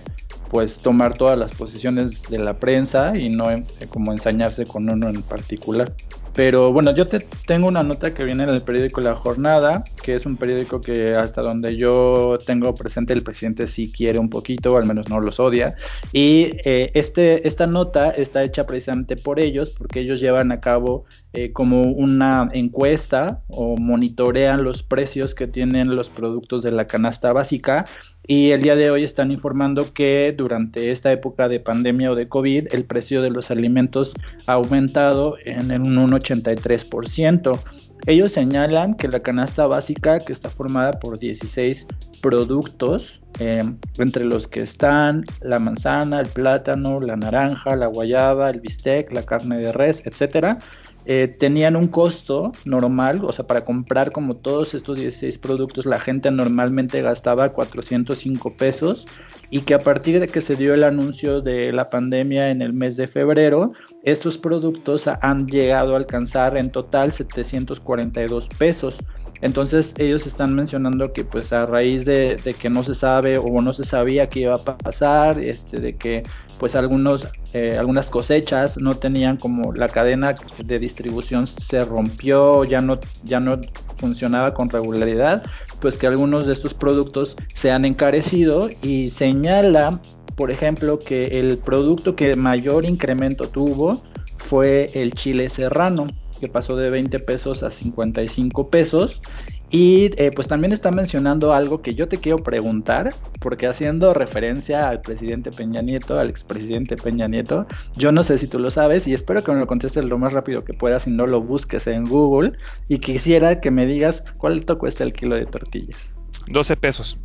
[0.50, 3.47] pues tomar todas las posiciones de la prensa y no
[3.89, 5.93] como ensañarse con uno en particular.
[6.34, 10.15] Pero bueno, yo te tengo una nota que viene en el periódico La Jornada, que
[10.15, 14.78] es un periódico que hasta donde yo tengo presente el presidente sí quiere un poquito,
[14.78, 15.76] al menos no los odia.
[16.13, 21.06] Y eh, este, esta nota está hecha precisamente por ellos, porque ellos llevan a cabo
[21.34, 27.34] eh, como una encuesta o monitorean los precios que tienen los productos de la canasta
[27.34, 27.86] básica
[28.28, 32.30] y el día de hoy están informando que durante esta época de pandemia o de
[32.30, 34.14] COVID el precio de los alimentos
[34.48, 37.60] ha aumentado en un 83%.
[38.08, 41.86] Ellos señalan que la canasta básica, que está formada por 16
[42.22, 43.64] productos, eh,
[43.98, 49.24] entre los que están la manzana, el plátano, la naranja, la guayaba, el bistec, la
[49.24, 50.58] carne de res, etcétera,
[51.06, 56.00] eh, tenían un costo normal, o sea, para comprar como todos estos 16 productos, la
[56.00, 59.08] gente normalmente gastaba 405 pesos
[59.50, 62.74] y que a partir de que se dio el anuncio de la pandemia en el
[62.74, 68.98] mes de febrero, estos productos han llegado a alcanzar en total 742 pesos.
[69.41, 73.73] Entonces ellos están mencionando que pues a raíz de, que no se sabe o no
[73.73, 76.23] se sabía qué iba a pasar, este, de que
[76.60, 82.82] pues algunos, eh, algunas cosechas no tenían como la cadena de distribución se rompió, ya
[82.82, 83.60] no, ya no
[83.95, 85.43] funcionaba con regularidad,
[85.80, 89.99] pues que algunos de estos productos se han encarecido y señala,
[90.36, 94.04] por ejemplo, que el producto que mayor incremento tuvo
[94.38, 96.08] fue el chile serrano
[96.41, 99.21] que pasó de 20 pesos a 55 pesos.
[99.69, 104.89] Y eh, pues también está mencionando algo que yo te quiero preguntar, porque haciendo referencia
[104.89, 109.08] al presidente Peña Nieto, al expresidente Peña Nieto, yo no sé si tú lo sabes
[109.08, 111.88] y espero que me lo contestes lo más rápido que puedas y no lo busques
[111.88, 112.51] en Google.
[112.89, 116.15] Y quisiera que me digas cuánto cuesta el kilo de tortillas.
[116.47, 117.17] 12 pesos.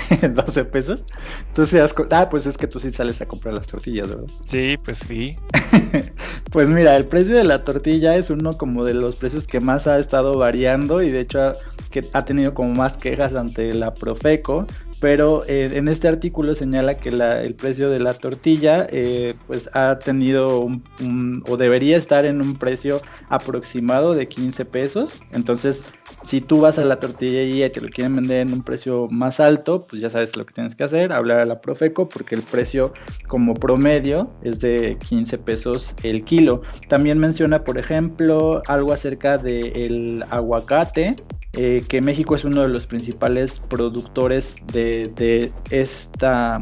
[0.34, 1.04] 12 pesos.
[1.66, 1.94] Seas.
[2.10, 4.26] Ah, pues es que tú sí sales a comprar las tortillas, ¿verdad?
[4.46, 5.36] Sí, pues sí.
[6.52, 9.86] pues mira, el precio de la tortilla es uno como de los precios que más
[9.86, 11.52] ha estado variando y de hecho
[11.90, 14.66] que ha tenido como más quejas ante la Profeco
[15.02, 19.98] pero eh, en este artículo señala que el precio de la tortilla eh, pues ha
[19.98, 25.84] tenido un, o debería estar en un precio aproximado de 15 pesos entonces
[26.22, 29.40] si tú vas a la tortillería y te lo quieren vender en un precio más
[29.40, 32.42] alto pues ya sabes lo que tienes que hacer hablar a la Profeco porque el
[32.42, 32.92] precio
[33.26, 40.24] como promedio es de 15 pesos el kilo también menciona por ejemplo algo acerca del
[40.30, 41.16] aguacate
[41.54, 46.60] eh, que México es uno de los principales productores de, esta...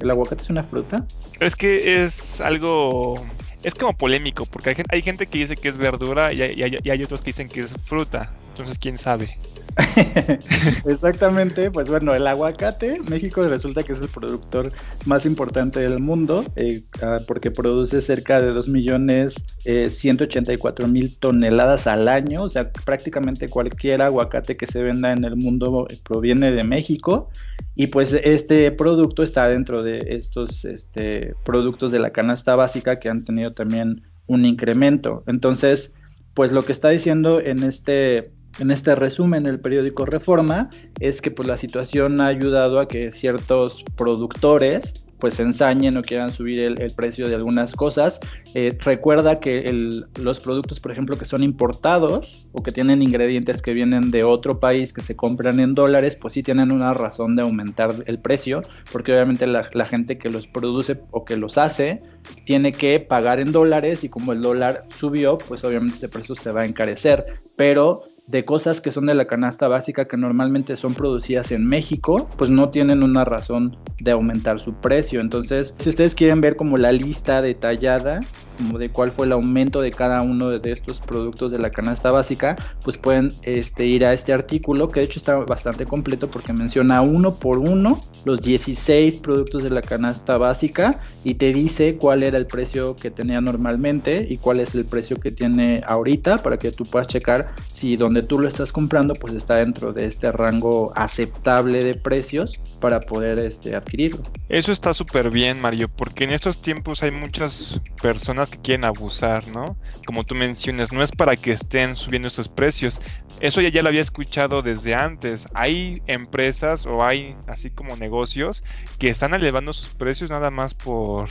[0.00, 1.06] ¿El aguacate es una fruta?
[1.38, 3.24] Es que es algo...
[3.62, 7.26] Es como polémico, porque hay gente que dice que es verdura y hay otros que
[7.26, 8.32] dicen que es fruta.
[8.52, 9.38] Entonces, ¿quién sabe?
[10.84, 14.70] Exactamente, pues bueno, el aguacate, México resulta que es el productor
[15.06, 21.16] más importante del mundo eh, ah, porque produce cerca de 2 millones eh, 184 mil
[21.16, 25.96] toneladas al año, o sea, prácticamente cualquier aguacate que se venda en el mundo eh,
[26.04, 27.30] proviene de México
[27.74, 33.08] y pues este producto está dentro de estos este, productos de la canasta básica que
[33.08, 35.24] han tenido también un incremento.
[35.26, 35.94] Entonces,
[36.34, 40.68] pues lo que está diciendo en este en este resumen el periódico Reforma
[41.00, 46.32] es que pues la situación ha ayudado a que ciertos productores pues ensañen o quieran
[46.32, 48.18] subir el, precio de algunas cosas.
[48.56, 49.72] Eh, recuerda que
[50.20, 54.58] los productos, por ejemplo, que son importados o que tienen ingredientes que vienen de otro
[54.58, 58.62] país que se compran en dólares, pues sí tienen una razón de aumentar el precio,
[58.90, 62.02] porque obviamente la, la gente que los produce o que los hace
[62.44, 66.50] tiene que pagar en dólares y como el dólar subió, pues obviamente ese precio se
[66.50, 67.26] va a encarecer.
[67.54, 72.28] Pero de cosas que son de la canasta básica que normalmente son producidas en México,
[72.36, 75.20] pues no tienen una razón de aumentar su precio.
[75.20, 78.20] Entonces, si ustedes quieren ver como la lista detallada,
[78.56, 82.10] como de cuál fue el aumento de cada uno de estos productos de la canasta
[82.10, 86.52] básica, pues pueden este, ir a este artículo que de hecho está bastante completo porque
[86.52, 92.22] menciona uno por uno los 16 productos de la canasta básica y te dice cuál
[92.22, 96.58] era el precio que tenía normalmente y cuál es el precio que tiene ahorita para
[96.58, 100.30] que tú puedas checar si donde tú lo estás comprando pues está dentro de este
[100.30, 104.22] rango aceptable de precios para poder este, adquirirlo.
[104.48, 109.48] Eso está súper bien, Mario, porque en estos tiempos hay muchas personas que quieren abusar,
[109.48, 109.76] ¿no?
[110.06, 113.00] Como tú mencionas, no es para que estén subiendo estos precios.
[113.40, 115.48] Eso ya, ya lo había escuchado desde antes.
[115.52, 118.62] Hay empresas o hay así como negocios
[119.00, 121.28] que están elevando sus precios nada más por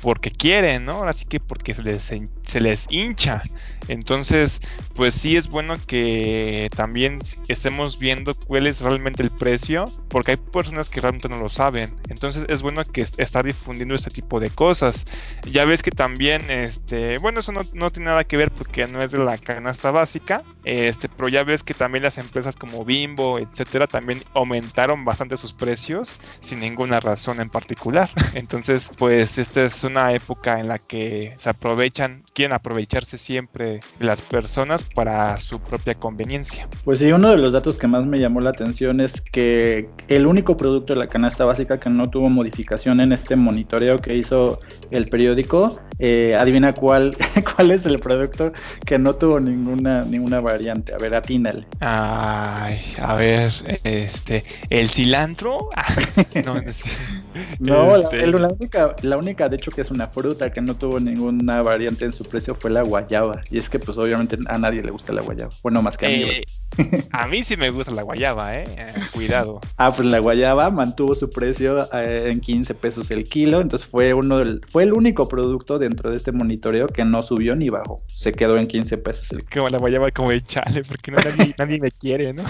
[0.00, 1.02] porque quieren, ¿no?
[1.02, 2.10] Así que porque se les,
[2.50, 3.42] se les hincha.
[3.88, 4.60] Entonces,
[4.94, 10.36] pues sí es bueno que también estemos viendo cuál es realmente el precio, porque hay
[10.36, 11.94] personas que realmente no lo saben.
[12.08, 15.04] Entonces es bueno que estar difundiendo este tipo de cosas.
[15.50, 19.12] Ya ves que también, este, bueno, eso no, tiene nada que ver porque no es
[19.12, 23.86] de la canasta básica, este, pero ya ves que también las empresas como Bimbo, etcétera,
[23.86, 28.10] también aumentaron bastante sus precios sin ninguna razón en particular.
[28.34, 34.20] Entonces, pues esta es una época en la que se aprovechan, quieren aprovecharse siempre las
[34.22, 36.68] personas para su propia conveniencia.
[36.84, 40.26] Pues sí, uno de los datos que más me llamó la atención es que el
[40.26, 44.60] único producto de la canasta básica que no tuvo modificación en este monitoreo que hizo
[44.90, 47.16] el periódico, eh, adivina cuál,
[47.56, 48.52] cuál es el producto
[48.86, 50.94] que no tuvo ninguna, ninguna variante.
[50.94, 51.66] A ver, atínale.
[51.80, 53.52] Ay, a ver,
[53.84, 55.68] este, el cilantro.
[56.44, 56.54] no,
[57.58, 58.26] no este.
[58.26, 62.04] la, única, la única, de hecho, que es una fruta que no tuvo ninguna variante
[62.04, 63.42] en su precio fue la guayaba.
[63.50, 65.50] Y es que, pues, obviamente a nadie le gusta la guayaba.
[65.62, 66.22] Bueno, más que a mí.
[66.22, 66.44] Eh,
[67.12, 68.64] a mí sí me gusta la guayaba, ¿eh?
[68.76, 69.60] eh cuidado.
[69.76, 73.60] ah, pues la guayaba mantuvo su precio eh, en 15 pesos el kilo.
[73.60, 77.56] Entonces fue uno del, fue el único producto dentro de este monitoreo que no subió
[77.56, 78.02] ni bajó.
[78.06, 79.62] Se quedó en 15 pesos el kilo.
[79.62, 82.42] Como la guayaba como de chale, porque nadie, nadie, me quiere, ¿no?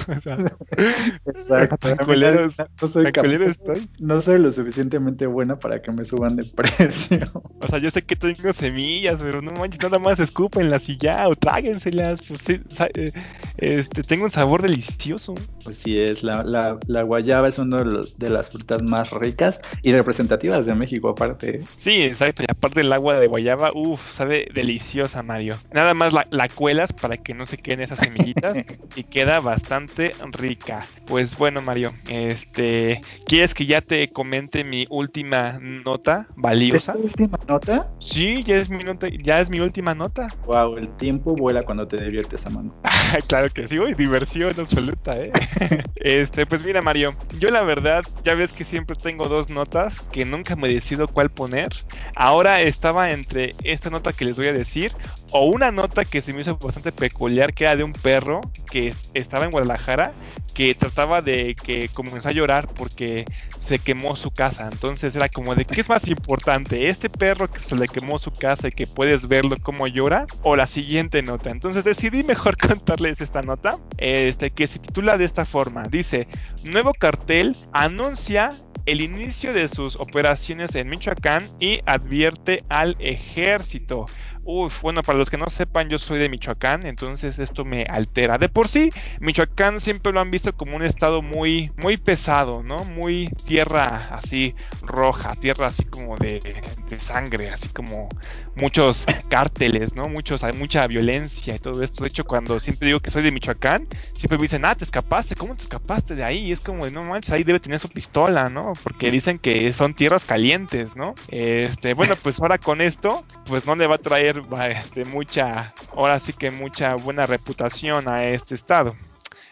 [1.27, 1.89] Exacto.
[1.97, 3.07] no, soy
[3.47, 3.91] estoy.
[3.99, 7.21] no soy lo suficientemente buena para que me suban de precio.
[7.61, 11.29] O sea, yo sé que tengo semillas, pero no manches, nada más escúpenlas y ya,
[11.29, 12.21] o tráguenselas.
[12.27, 13.13] Pues, eh,
[13.59, 15.35] este, tengo un sabor delicioso.
[15.63, 19.61] Pues sí, es la, la, guayaba es una de, los, de las frutas más ricas
[19.83, 21.61] y representativas de México, aparte.
[21.79, 22.43] Sí, exacto.
[22.43, 25.55] Y aparte el agua de guayaba, uff, sabe deliciosa, Mario.
[25.73, 28.59] Nada más la, la cuelas para que no se queden esas semillitas
[28.97, 30.85] y queda bastante rica.
[31.07, 36.95] Pues bueno, Mario, este, ¿quieres que ya te comente mi última nota valiosa?
[36.95, 37.93] ¿Es última nota?
[38.01, 40.35] Sí, ya es mi nota, ya es mi última nota.
[40.47, 42.75] Wow, el tiempo vuela cuando te diviertes, mano.
[43.29, 45.31] claro que sí, uy, diversión absoluta, ¿eh?
[45.97, 50.25] este, pues mira, Mario, yo la verdad, ya ves que siempre tengo dos notas que
[50.25, 51.69] nunca me decido cuál poner.
[52.15, 54.93] Ahora estaba entre esta nota que les voy a decir
[55.33, 58.41] o una nota que se me hizo bastante peculiar que era de un perro
[58.71, 60.13] que estaba en Guadalajara
[60.55, 63.25] que trataba de que comenzó a llorar porque
[63.63, 64.69] se quemó su casa.
[64.71, 68.31] Entonces era como de qué es más importante, este perro que se le quemó su
[68.31, 71.51] casa y que puedes verlo como llora o la siguiente nota.
[71.51, 75.85] Entonces decidí mejor contarles esta nota, este que se titula de esta forma.
[75.85, 76.27] Dice,
[76.65, 78.51] nuevo cartel anuncia
[78.87, 84.07] el inicio de sus operaciones en Michoacán y advierte al ejército.
[84.53, 88.37] Uf, bueno, para los que no sepan, yo soy de Michoacán, entonces esto me altera.
[88.37, 92.85] De por sí, Michoacán siempre lo han visto como un estado muy, muy pesado, ¿no?
[92.85, 96.41] Muy tierra así roja, tierra así como de,
[96.89, 98.09] de sangre, así como
[98.57, 100.09] muchos cárteles, ¿no?
[100.09, 102.03] Muchos, hay mucha violencia y todo esto.
[102.03, 105.37] De hecho, cuando siempre digo que soy de Michoacán, siempre me dicen, ah, te escapaste,
[105.37, 106.47] ¿cómo te escapaste de ahí?
[106.47, 108.73] Y es como, no manches, ahí debe tener su pistola, ¿no?
[108.83, 111.15] Porque dicen que son tierras calientes, ¿no?
[111.29, 116.19] Este, bueno, pues ahora con esto, pues no le va a traer este, mucha, ahora
[116.21, 118.95] sí que mucha buena reputación a este estado.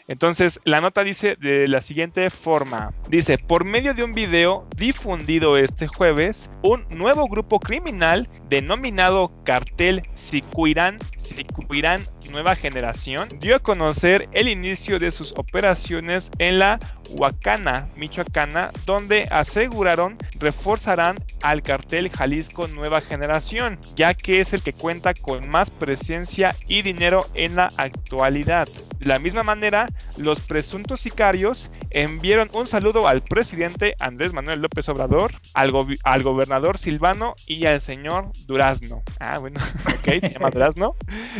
[0.08, 2.94] Entonces, la nota dice de la siguiente forma.
[3.08, 10.08] Dice, por medio de un video difundido este jueves, un nuevo grupo criminal denominado Cartel
[10.14, 16.78] Sicuirán, Sicuirán Nueva Generación dio a conocer el inicio de sus operaciones en la
[17.10, 24.72] Huacana, Michoacana, donde aseguraron reforzarán al cartel Jalisco Nueva Generación, ya que es el que
[24.72, 28.68] cuenta con más presencia y dinero en la actualidad.
[28.98, 34.88] De la misma manera, los presuntos sicarios enviaron un saludo al presidente Andrés Manuel López
[34.88, 35.72] Obrador, al,
[36.04, 39.02] al gobernador Silvano y al señor Durazno.
[39.20, 40.96] Ah, bueno, ok, se llama Durazno.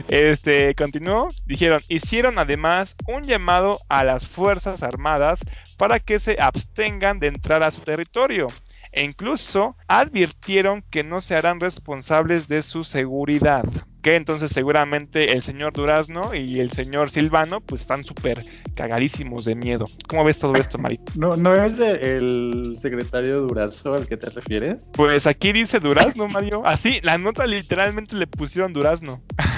[0.08, 5.40] Este, continuó, dijeron, hicieron además un llamado a las Fuerzas Armadas
[5.76, 8.46] para que se abstengan de entrar a su territorio
[8.92, 13.64] e incluso advirtieron que no se harán responsables de su seguridad.
[14.02, 18.38] Que entonces seguramente el señor Durazno y el señor Silvano pues están súper
[18.74, 19.84] cagadísimos de miedo.
[20.06, 21.00] ¿Cómo ves todo esto, Mari?
[21.16, 24.88] ¿No, ¿No es el secretario Durazno al que te refieres?
[24.92, 26.62] Pues aquí dice Durazno, Mario.
[26.64, 29.20] Así, la nota literalmente le pusieron Durazno.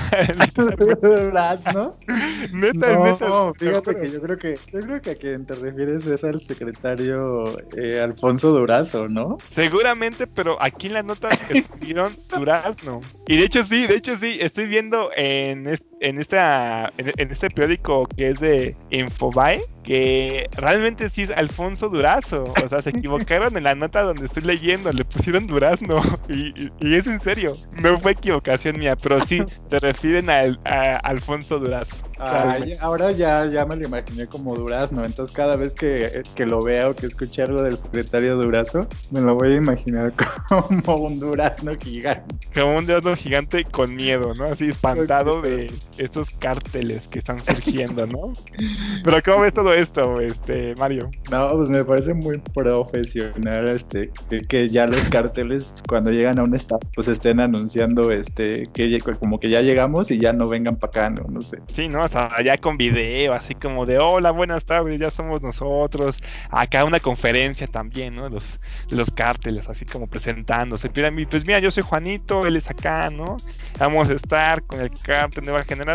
[1.00, 1.96] durazno.
[2.52, 3.52] Neta, no, neta.
[3.58, 7.44] Fíjate que yo creo que yo creo que a quien te refieres es al secretario
[7.76, 9.38] eh, Alfonso Durazo, ¿no?
[9.50, 13.00] Seguramente, pero aquí en la nota escribieron Durazno.
[13.26, 15.66] Y de hecho sí, de hecho sí, estoy viendo en,
[16.00, 22.44] en, esta, en, este periódico que es de Infobae que realmente sí es Alfonso Durazo.
[22.64, 26.02] O sea, se equivocaron en la nota donde estoy leyendo, le pusieron Durazno.
[26.28, 30.98] Y, y, es en serio, no fue equivocación mía, pero sí se refieren a, a
[30.98, 31.96] Alfonso Durazo.
[32.18, 36.90] ahora ya, ya me lo imaginé como Durazno, entonces cada vez que, que lo vea
[36.90, 40.12] o que escuche algo del secretario Durazo, me lo voy a imaginar
[40.84, 42.36] como un Durazno gigante.
[42.54, 44.44] Como un Durazno gigante con miedo, ¿no?
[44.44, 45.70] Así espantado de
[46.00, 48.32] estos cárteles que están surgiendo, ¿no?
[49.04, 51.10] Pero ¿cómo ves todo esto, este, Mario?
[51.30, 54.10] No, pues me parece muy profesional, este,
[54.48, 59.38] que, ya los cárteles cuando llegan a un estado, pues estén anunciando, este, que como
[59.38, 61.28] que ya llegamos y ya no vengan para acá, ¿no?
[61.28, 61.58] No sé.
[61.66, 62.02] Sí, ¿no?
[62.02, 66.18] O sea, ya con video, así como de, hola, buenas tardes, ya somos nosotros.
[66.50, 68.28] Acá una conferencia también, ¿no?
[68.28, 70.88] Los, los cárteles, así como presentándose.
[70.90, 73.36] Pues mira, yo soy Juanito, él es acá, ¿no?
[73.78, 75.89] Vamos a estar con el cártel Nueva Generación.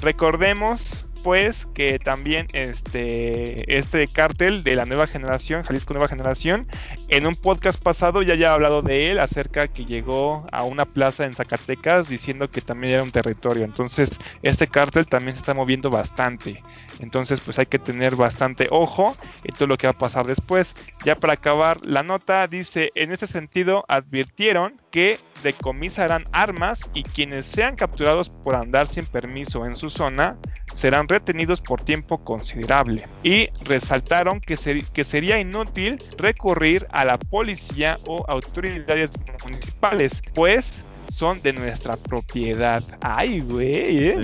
[0.00, 6.66] Recordemos pues que también este, este cártel de la nueva generación, Jalisco Nueva Generación,
[7.08, 11.24] en un podcast pasado ya haya hablado de él acerca que llegó a una plaza
[11.24, 13.64] en Zacatecas diciendo que también era un territorio.
[13.64, 14.10] Entonces,
[14.42, 16.62] este cártel también se está moviendo bastante.
[17.00, 20.74] Entonces, pues hay que tener bastante ojo en todo lo que va a pasar después.
[21.04, 27.46] Ya para acabar la nota, dice, en ese sentido advirtieron que decomisarán armas y quienes
[27.46, 30.38] sean capturados por andar sin permiso en su zona
[30.72, 33.06] serán retenidos por tiempo considerable.
[33.22, 39.10] Y resaltaron que, sería inútil recurrir a la policía o autoridades
[39.44, 42.82] municipales, pues son de nuestra propiedad.
[43.00, 44.20] Ay, güey, ¿eh?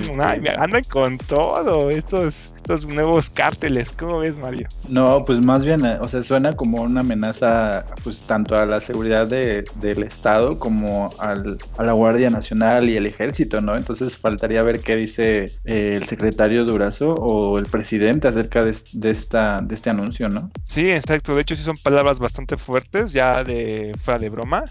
[0.59, 3.91] andan con todo estos, estos nuevos cárteles.
[3.99, 4.69] ¿Cómo ves, Mario?
[4.89, 8.81] No, pues más bien, eh, o sea, suena como una amenaza, pues tanto a la
[8.81, 13.77] seguridad de, del Estado como al, a la Guardia Nacional y el Ejército, ¿no?
[13.77, 19.11] Entonces faltaría ver qué dice eh, el secretario Durazo o el presidente acerca de, de,
[19.11, 20.51] esta, de este anuncio, ¿no?
[20.65, 21.35] Sí, exacto.
[21.35, 24.65] De hecho, sí son palabras bastante fuertes, ya de fuera de broma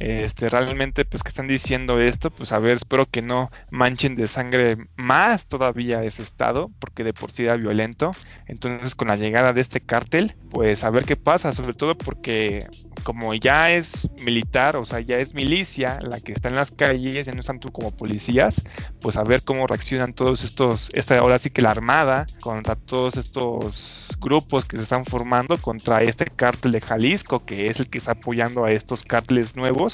[0.00, 4.26] este realmente pues que están diciendo esto pues a ver espero que no manchen de
[4.26, 8.10] sangre más todavía ese estado porque de por sí era violento.
[8.46, 12.64] Entonces con la llegada de este cártel pues a ver qué pasa sobre todo porque
[13.02, 17.26] como ya es militar o sea ya es milicia la que está en las calles
[17.26, 18.64] ya no están tú como policías
[19.00, 23.16] pues a ver cómo reaccionan todos estos esta ahora sí que la armada contra todos
[23.16, 27.98] estos grupos que se están formando contra este cártel de Jalisco que es el que
[27.98, 29.85] está apoyando a estos cárteles nuevos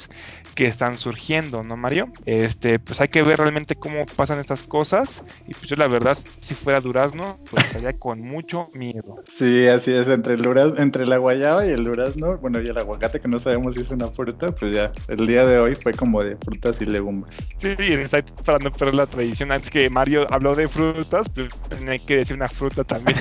[0.55, 2.09] que están surgiendo, ¿no, Mario?
[2.27, 5.23] Este, pues hay que ver realmente cómo pasan estas cosas.
[5.47, 9.23] Y pues yo la verdad, si fuera durazno, pues estaría con mucho miedo.
[9.25, 12.77] Sí, así es, entre el durazno, entre la guayaba y el durazno, bueno, y el
[12.77, 15.93] aguacate que no sabemos si es una fruta, pues ya, el día de hoy fue
[15.93, 17.57] como de frutas y legumbres.
[17.59, 19.53] Sí, está para no perder la tradición.
[19.53, 21.49] Antes que Mario habló de frutas, pues
[21.87, 23.19] hay que decir una fruta también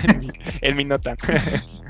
[0.62, 1.16] en mi, nota.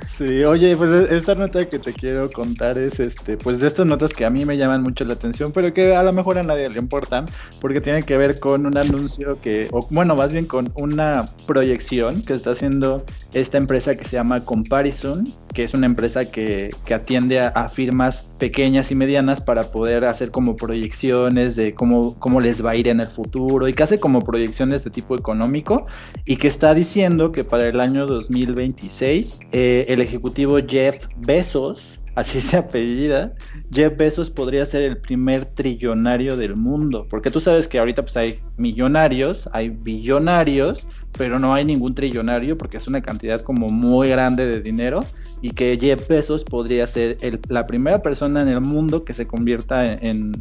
[0.06, 4.14] sí, oye, pues esta nota que te quiero contar es este, pues de estas notas
[4.14, 6.70] que a mí me llaman mucho la atención, pero que a lo mejor a nadie
[6.70, 7.26] le importan,
[7.60, 12.22] porque tiene que ver con un anuncio que, o bueno, más bien con una proyección
[12.22, 13.04] que está haciendo
[13.34, 18.30] esta empresa que se llama Comparison, que es una empresa que, que atiende a, firmas
[18.38, 22.88] pequeñas y medianas para poder hacer como proyecciones de cómo, cómo les va a ir
[22.88, 25.86] en el futuro y que hace como proyecciones de tipo económico
[26.26, 32.42] y que está diciendo que para el año 2026 eh, el ejecutivo Jeff Bezos así
[32.42, 33.34] se apellida,
[33.72, 37.08] Jeff Bezos podría ser el primer trillonario del mundo.
[37.10, 40.86] Porque tú sabes que ahorita pues hay millonarios, hay billonarios,
[41.18, 45.06] pero no hay ningún trillonario porque es una cantidad como muy grande de dinero
[45.42, 47.18] y que Jeff Bezos podría ser
[47.50, 50.32] la primera persona en el mundo que se convierta en,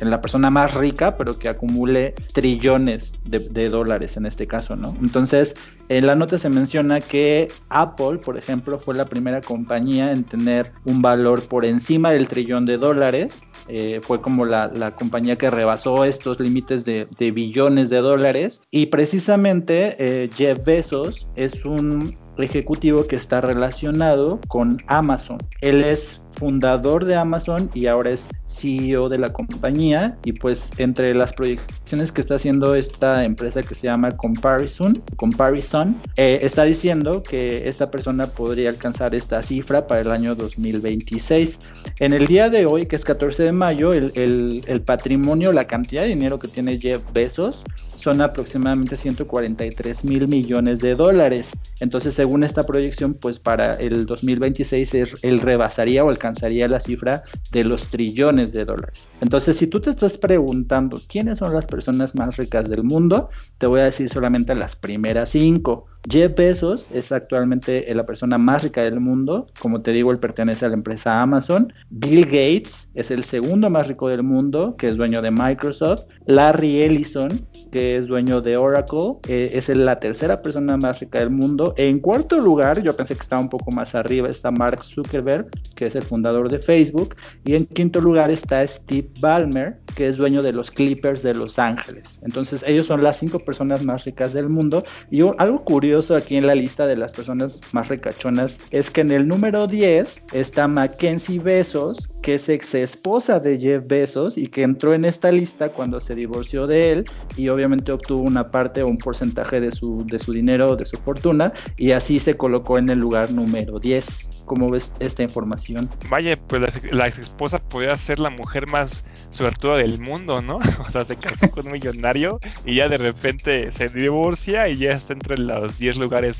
[0.00, 4.96] la persona más rica, pero que acumule trillones de, dólares en este caso, ¿no?
[5.00, 5.54] Entonces,
[5.88, 10.72] en la nota se menciona que Apple, por ejemplo, fue la primera compañía en tener
[10.84, 13.42] un valor por encima del trillón de dólares.
[13.68, 18.62] Eh, fue como la, compañía que rebasó estos límites de, billones de dólares.
[18.70, 25.38] Y precisamente eh, Jeff Bezos es un ejecutivo que está relacionado con Amazon.
[25.60, 31.14] Él es fundador de Amazon y ahora es CEO de la compañía y pues entre
[31.14, 37.22] las proyecciones que está haciendo esta empresa que se llama Comparison, Comparison eh, está diciendo
[37.22, 41.58] que esta persona podría alcanzar esta cifra para el año 2026.
[42.00, 46.02] En el día de hoy, que es 14 de mayo, el, el patrimonio, la cantidad
[46.02, 47.64] de dinero que tiene Jeff Bezos
[48.04, 51.52] son aproximadamente 143 mil millones de dólares.
[51.80, 57.64] Entonces, según esta proyección, pues para el 2026 él rebasaría o alcanzaría la cifra de
[57.64, 59.08] los trillones de dólares.
[59.22, 63.66] Entonces, si tú te estás preguntando quiénes son las personas más ricas del mundo, te
[63.66, 65.86] voy a decir solamente las primeras cinco.
[66.08, 69.46] Jeff Bezos es actualmente la persona más rica del mundo.
[69.58, 71.72] Como te digo, él pertenece a la empresa Amazon.
[71.88, 76.02] Bill Gates es el segundo más rico del mundo, que es dueño de Microsoft.
[76.26, 77.30] Larry Ellison,
[77.72, 81.74] que es dueño de Oracle, eh, es la tercera persona más rica del mundo.
[81.76, 85.86] En cuarto lugar, yo pensé que estaba un poco más arriba, está Mark Zuckerberg, que
[85.86, 87.16] es el fundador de Facebook.
[87.44, 91.58] Y en quinto lugar está Steve Ballmer, que es dueño de los Clippers de Los
[91.58, 92.20] Ángeles.
[92.22, 94.84] Entonces, ellos son las cinco personas más ricas del mundo.
[95.10, 99.12] Y algo curioso aquí en la lista de las personas más ricachonas es que en
[99.12, 104.62] el número 10 está Mackenzie Besos, que es ex esposa de Jeff Bezos y que
[104.62, 107.04] entró en esta lista cuando se divorció de él
[107.36, 110.96] y obviamente obtuvo una parte o un porcentaje de su, de su dinero, de su
[110.98, 114.44] fortuna y así se colocó en el lugar número 10.
[114.46, 115.90] ¿Cómo ves esta información?
[116.08, 120.58] Vaya, pues la, ex esposa podría ser la mujer más suertuda del mundo, ¿no?
[120.86, 124.92] O sea, se casó con un millonario y ya de repente se divorcia y ya
[124.92, 126.36] está entre los 10 lugares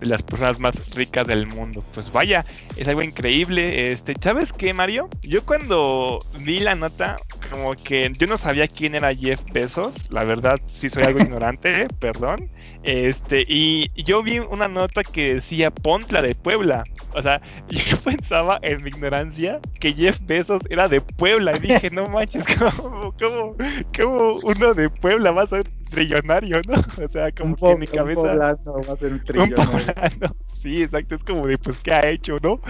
[0.00, 1.84] de las personas más ricas del mundo.
[1.92, 2.44] Pues vaya,
[2.76, 3.88] es algo increíble.
[3.88, 5.08] Este, ¿sabes qué, Mario?
[5.22, 7.16] Yo cuando vi la nota,
[7.50, 10.10] como que yo no sabía quién era Jeff Bezos.
[10.10, 12.50] La verdad, sí soy algo ignorante, perdón.
[12.82, 16.84] Este, y yo vi una nota que decía Pontla de Puebla.
[17.14, 21.54] O sea, yo pensaba en mi ignorancia que Jeff Bezos era de Puebla.
[21.56, 23.56] Y dije, no manches, ¿cómo, cómo,
[23.96, 26.74] cómo uno de Puebla va a ser trillonario, ¿no?
[27.04, 28.22] O sea, como que en mi cabeza.
[28.22, 30.36] Un va a ser un trillonario.
[30.60, 32.60] Sí, exacto, es como de, pues, ¿qué ha hecho, no?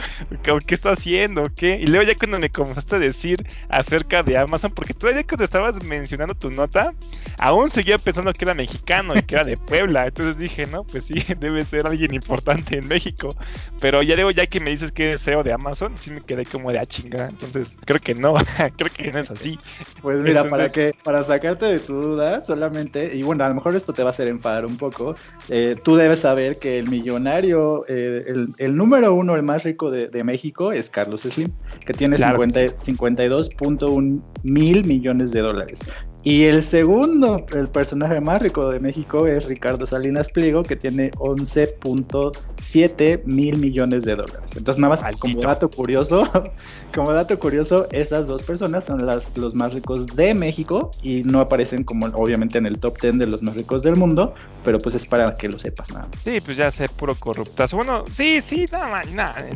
[0.42, 1.48] ¿Qué está haciendo?
[1.56, 1.78] ¿Qué?
[1.80, 5.82] Y luego ya cuando me comenzaste a decir acerca de Amazon, porque todavía cuando estabas
[5.84, 6.92] mencionando tu nota,
[7.38, 11.06] aún seguía pensando que era mexicano y que era de Puebla, entonces dije, no, pues
[11.06, 13.34] sí, debe ser alguien importante en México,
[13.80, 16.44] pero ya digo, ya que me dices que es CEO de Amazon, sí me quedé
[16.44, 18.34] como de a ah, chinga, entonces creo que no,
[18.76, 19.58] creo que no es así.
[20.02, 23.76] Pues mira, para que, para sacarte de tu duda, solamente, y bueno, a lo mejor
[23.76, 25.14] esto te va a hacer enfadar un poco,
[25.48, 30.24] eh, tú debes saber que el millonario eh, el, número uno, el más rico de,
[30.24, 31.48] México, es Carlos Slim,
[31.86, 35.80] que tiene 52.1 mil millones de dólares.
[36.24, 41.12] Y el segundo, el personaje más rico de México es Ricardo Salinas Pliego, que tiene
[41.12, 44.50] 11.7 mil millones de dólares.
[44.56, 46.28] Entonces, nada más como dato curioso,
[46.94, 51.38] como dato curioso, esas dos personas son las, los más ricos de México y no
[51.38, 54.96] aparecen como obviamente en el top 10 de los más ricos del mundo, pero pues
[54.96, 56.08] es para que lo sepas nada.
[56.22, 57.76] Sí, pues ya sé puro corruptazo.
[57.76, 59.36] Bueno, sí, sí, nada más, nada,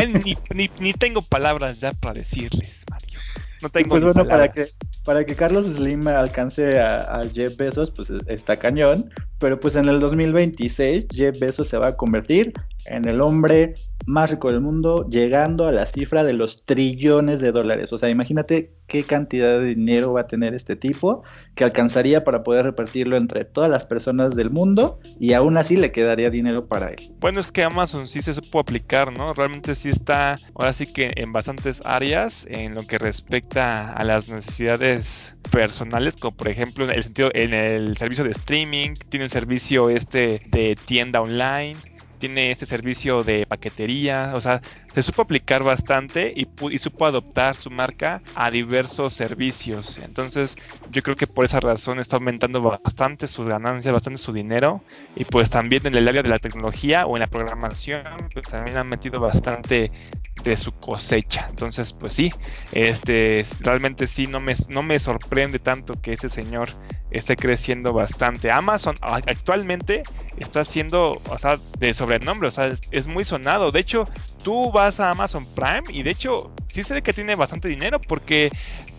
[0.24, 2.79] ni, ni, ni tengo palabras ya para decirles.
[3.62, 4.66] No tengo pues bueno, para que,
[5.04, 9.10] para que Carlos Slim alcance a, Jeff Bezos, pues está cañón.
[9.38, 12.52] Pero pues en el 2026 Jeff Bezos se va a convertir
[12.86, 13.74] en el hombre
[14.06, 17.92] más rico del mundo, llegando a la cifra de los trillones de dólares.
[17.92, 21.22] O sea, imagínate qué cantidad de dinero va a tener este tipo,
[21.54, 25.92] que alcanzaría para poder repartirlo entre todas las personas del mundo y aún así le
[25.92, 26.96] quedaría dinero para él.
[27.20, 29.32] Bueno, es que Amazon sí se supo aplicar, ¿no?
[29.32, 34.28] Realmente sí está, ahora sí que en bastantes áreas, en lo que respecta a las
[34.28, 39.30] necesidades personales, como por ejemplo en el sentido, en el servicio de streaming, tiene el
[39.30, 41.76] servicio este de tienda online,
[42.20, 44.60] tiene este servicio de paquetería, o sea,
[44.94, 49.98] se supo aplicar bastante y, y, supo adoptar su marca a diversos servicios.
[49.98, 50.56] Entonces,
[50.90, 54.82] yo creo que por esa razón está aumentando bastante su ganancia, bastante su dinero.
[55.16, 58.76] Y pues también en el área de la tecnología o en la programación, pues también
[58.76, 59.90] han metido bastante
[60.42, 61.46] de su cosecha.
[61.50, 62.32] Entonces, pues sí,
[62.72, 66.68] este realmente sí no me, no me sorprende tanto que ese señor
[67.10, 68.50] esté creciendo bastante.
[68.50, 70.02] Amazon actualmente
[70.36, 73.72] está haciendo, o sea, de sobrenombre, o sea, es, muy sonado.
[73.72, 74.08] De hecho,
[74.42, 78.00] tú vas a Amazon Prime y de hecho sí se ve que tiene bastante dinero
[78.00, 78.50] porque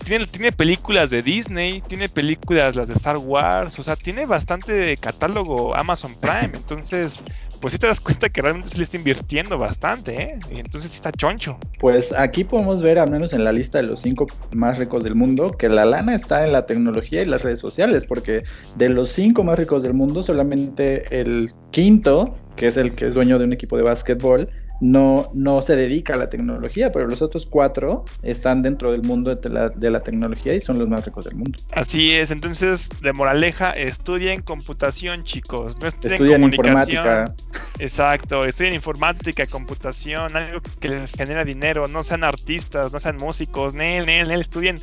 [0.04, 4.98] tiene, tiene películas de Disney, tiene películas las de Star Wars, o sea, tiene bastante
[4.98, 6.52] catálogo Amazon Prime.
[6.54, 7.24] Entonces,
[7.62, 10.40] pues sí te das cuenta que realmente se le está invirtiendo bastante, ¿eh?
[10.50, 11.58] Y entonces sí está choncho.
[11.80, 15.16] Pues aquí podemos ver, al menos en la lista de los cinco más ricos del
[15.16, 18.44] mundo, que la lana está en la tecnología y las redes sociales, porque
[18.76, 23.14] de los cinco más ricos del mundo, solamente el quinto, que es el que es
[23.14, 24.50] dueño de un equipo de básquetbol,
[24.82, 29.34] no, no se dedica a la tecnología, pero los otros cuatro están dentro del mundo
[29.34, 31.58] de la, de la tecnología y son los más ricos del mundo.
[31.72, 36.98] Así es, entonces, de moraleja, estudien computación, chicos, no estudien, Estudien comunicación.
[36.98, 37.36] informática.
[37.80, 43.76] Exacto, estudien informática, computación, algo que les genera dinero, no sean artistas, no sean músicos,
[43.76, 44.76] nel, nel, nel, estudien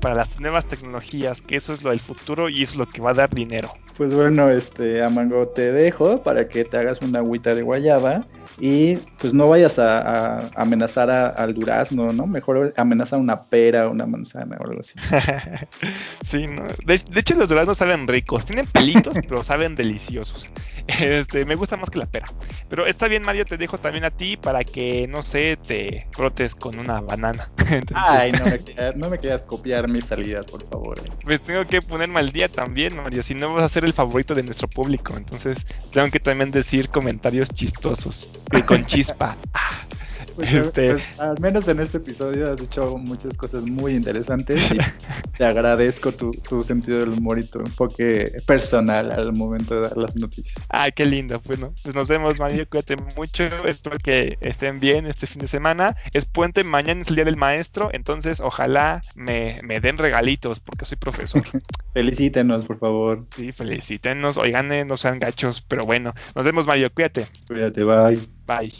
[0.00, 3.00] para las nuevas tecnologías, que eso es lo del futuro y eso es lo que
[3.00, 3.70] va a dar dinero.
[3.96, 8.26] Pues bueno, este Amango te dejo para que te hagas una agüita de guayaba
[8.58, 12.26] y pues no vayas a, a amenazar a- al durazno, ¿no?
[12.26, 14.98] Mejor amenaza una pera o una manzana o algo así.
[16.24, 16.64] sí, no.
[16.84, 20.50] de, de hecho los duraznos saben ricos, tienen pelitos, pero saben deliciosos.
[20.86, 22.26] Este, me gusta más que la pera.
[22.68, 26.54] Pero está bien, Mario, te dejo también a ti para que, no sé, te frotes
[26.54, 27.50] con una banana.
[27.70, 30.96] Entonces, Ay, no me, quieras, no me quieras copiar mis salidas, por favor.
[31.24, 34.34] Pues tengo que ponerme al día también, Mario, si no vas a ser el favorito
[34.34, 35.14] de nuestro público.
[35.16, 35.58] Entonces,
[35.90, 39.36] tengo que también decir comentarios chistosos y con chispa.
[39.54, 39.60] Ah,
[40.36, 44.76] Pues, Este- pues, al menos en este episodio has hecho muchas cosas muy interesantes y
[45.38, 49.96] te agradezco tu, tu sentido del humor y tu enfoque personal al momento de dar
[49.96, 50.54] las noticias.
[50.68, 51.40] Ay, qué lindo.
[51.46, 52.68] Bueno, pues nos vemos, Mario.
[52.68, 53.44] Cuídate mucho.
[53.66, 55.96] Espero que estén bien este fin de semana.
[56.12, 57.88] Es puente, mañana es el día del maestro.
[57.94, 61.44] Entonces, ojalá me, me den regalitos porque soy profesor.
[61.94, 63.24] Felicítenos, por favor.
[63.34, 64.36] Sí, felicítenos.
[64.36, 65.62] Oigan, eh, no sean gachos.
[65.62, 66.90] Pero bueno, nos vemos, Mario.
[66.92, 67.26] Cuídate.
[67.48, 68.35] Cuídate, bye.
[68.46, 68.72] Bye.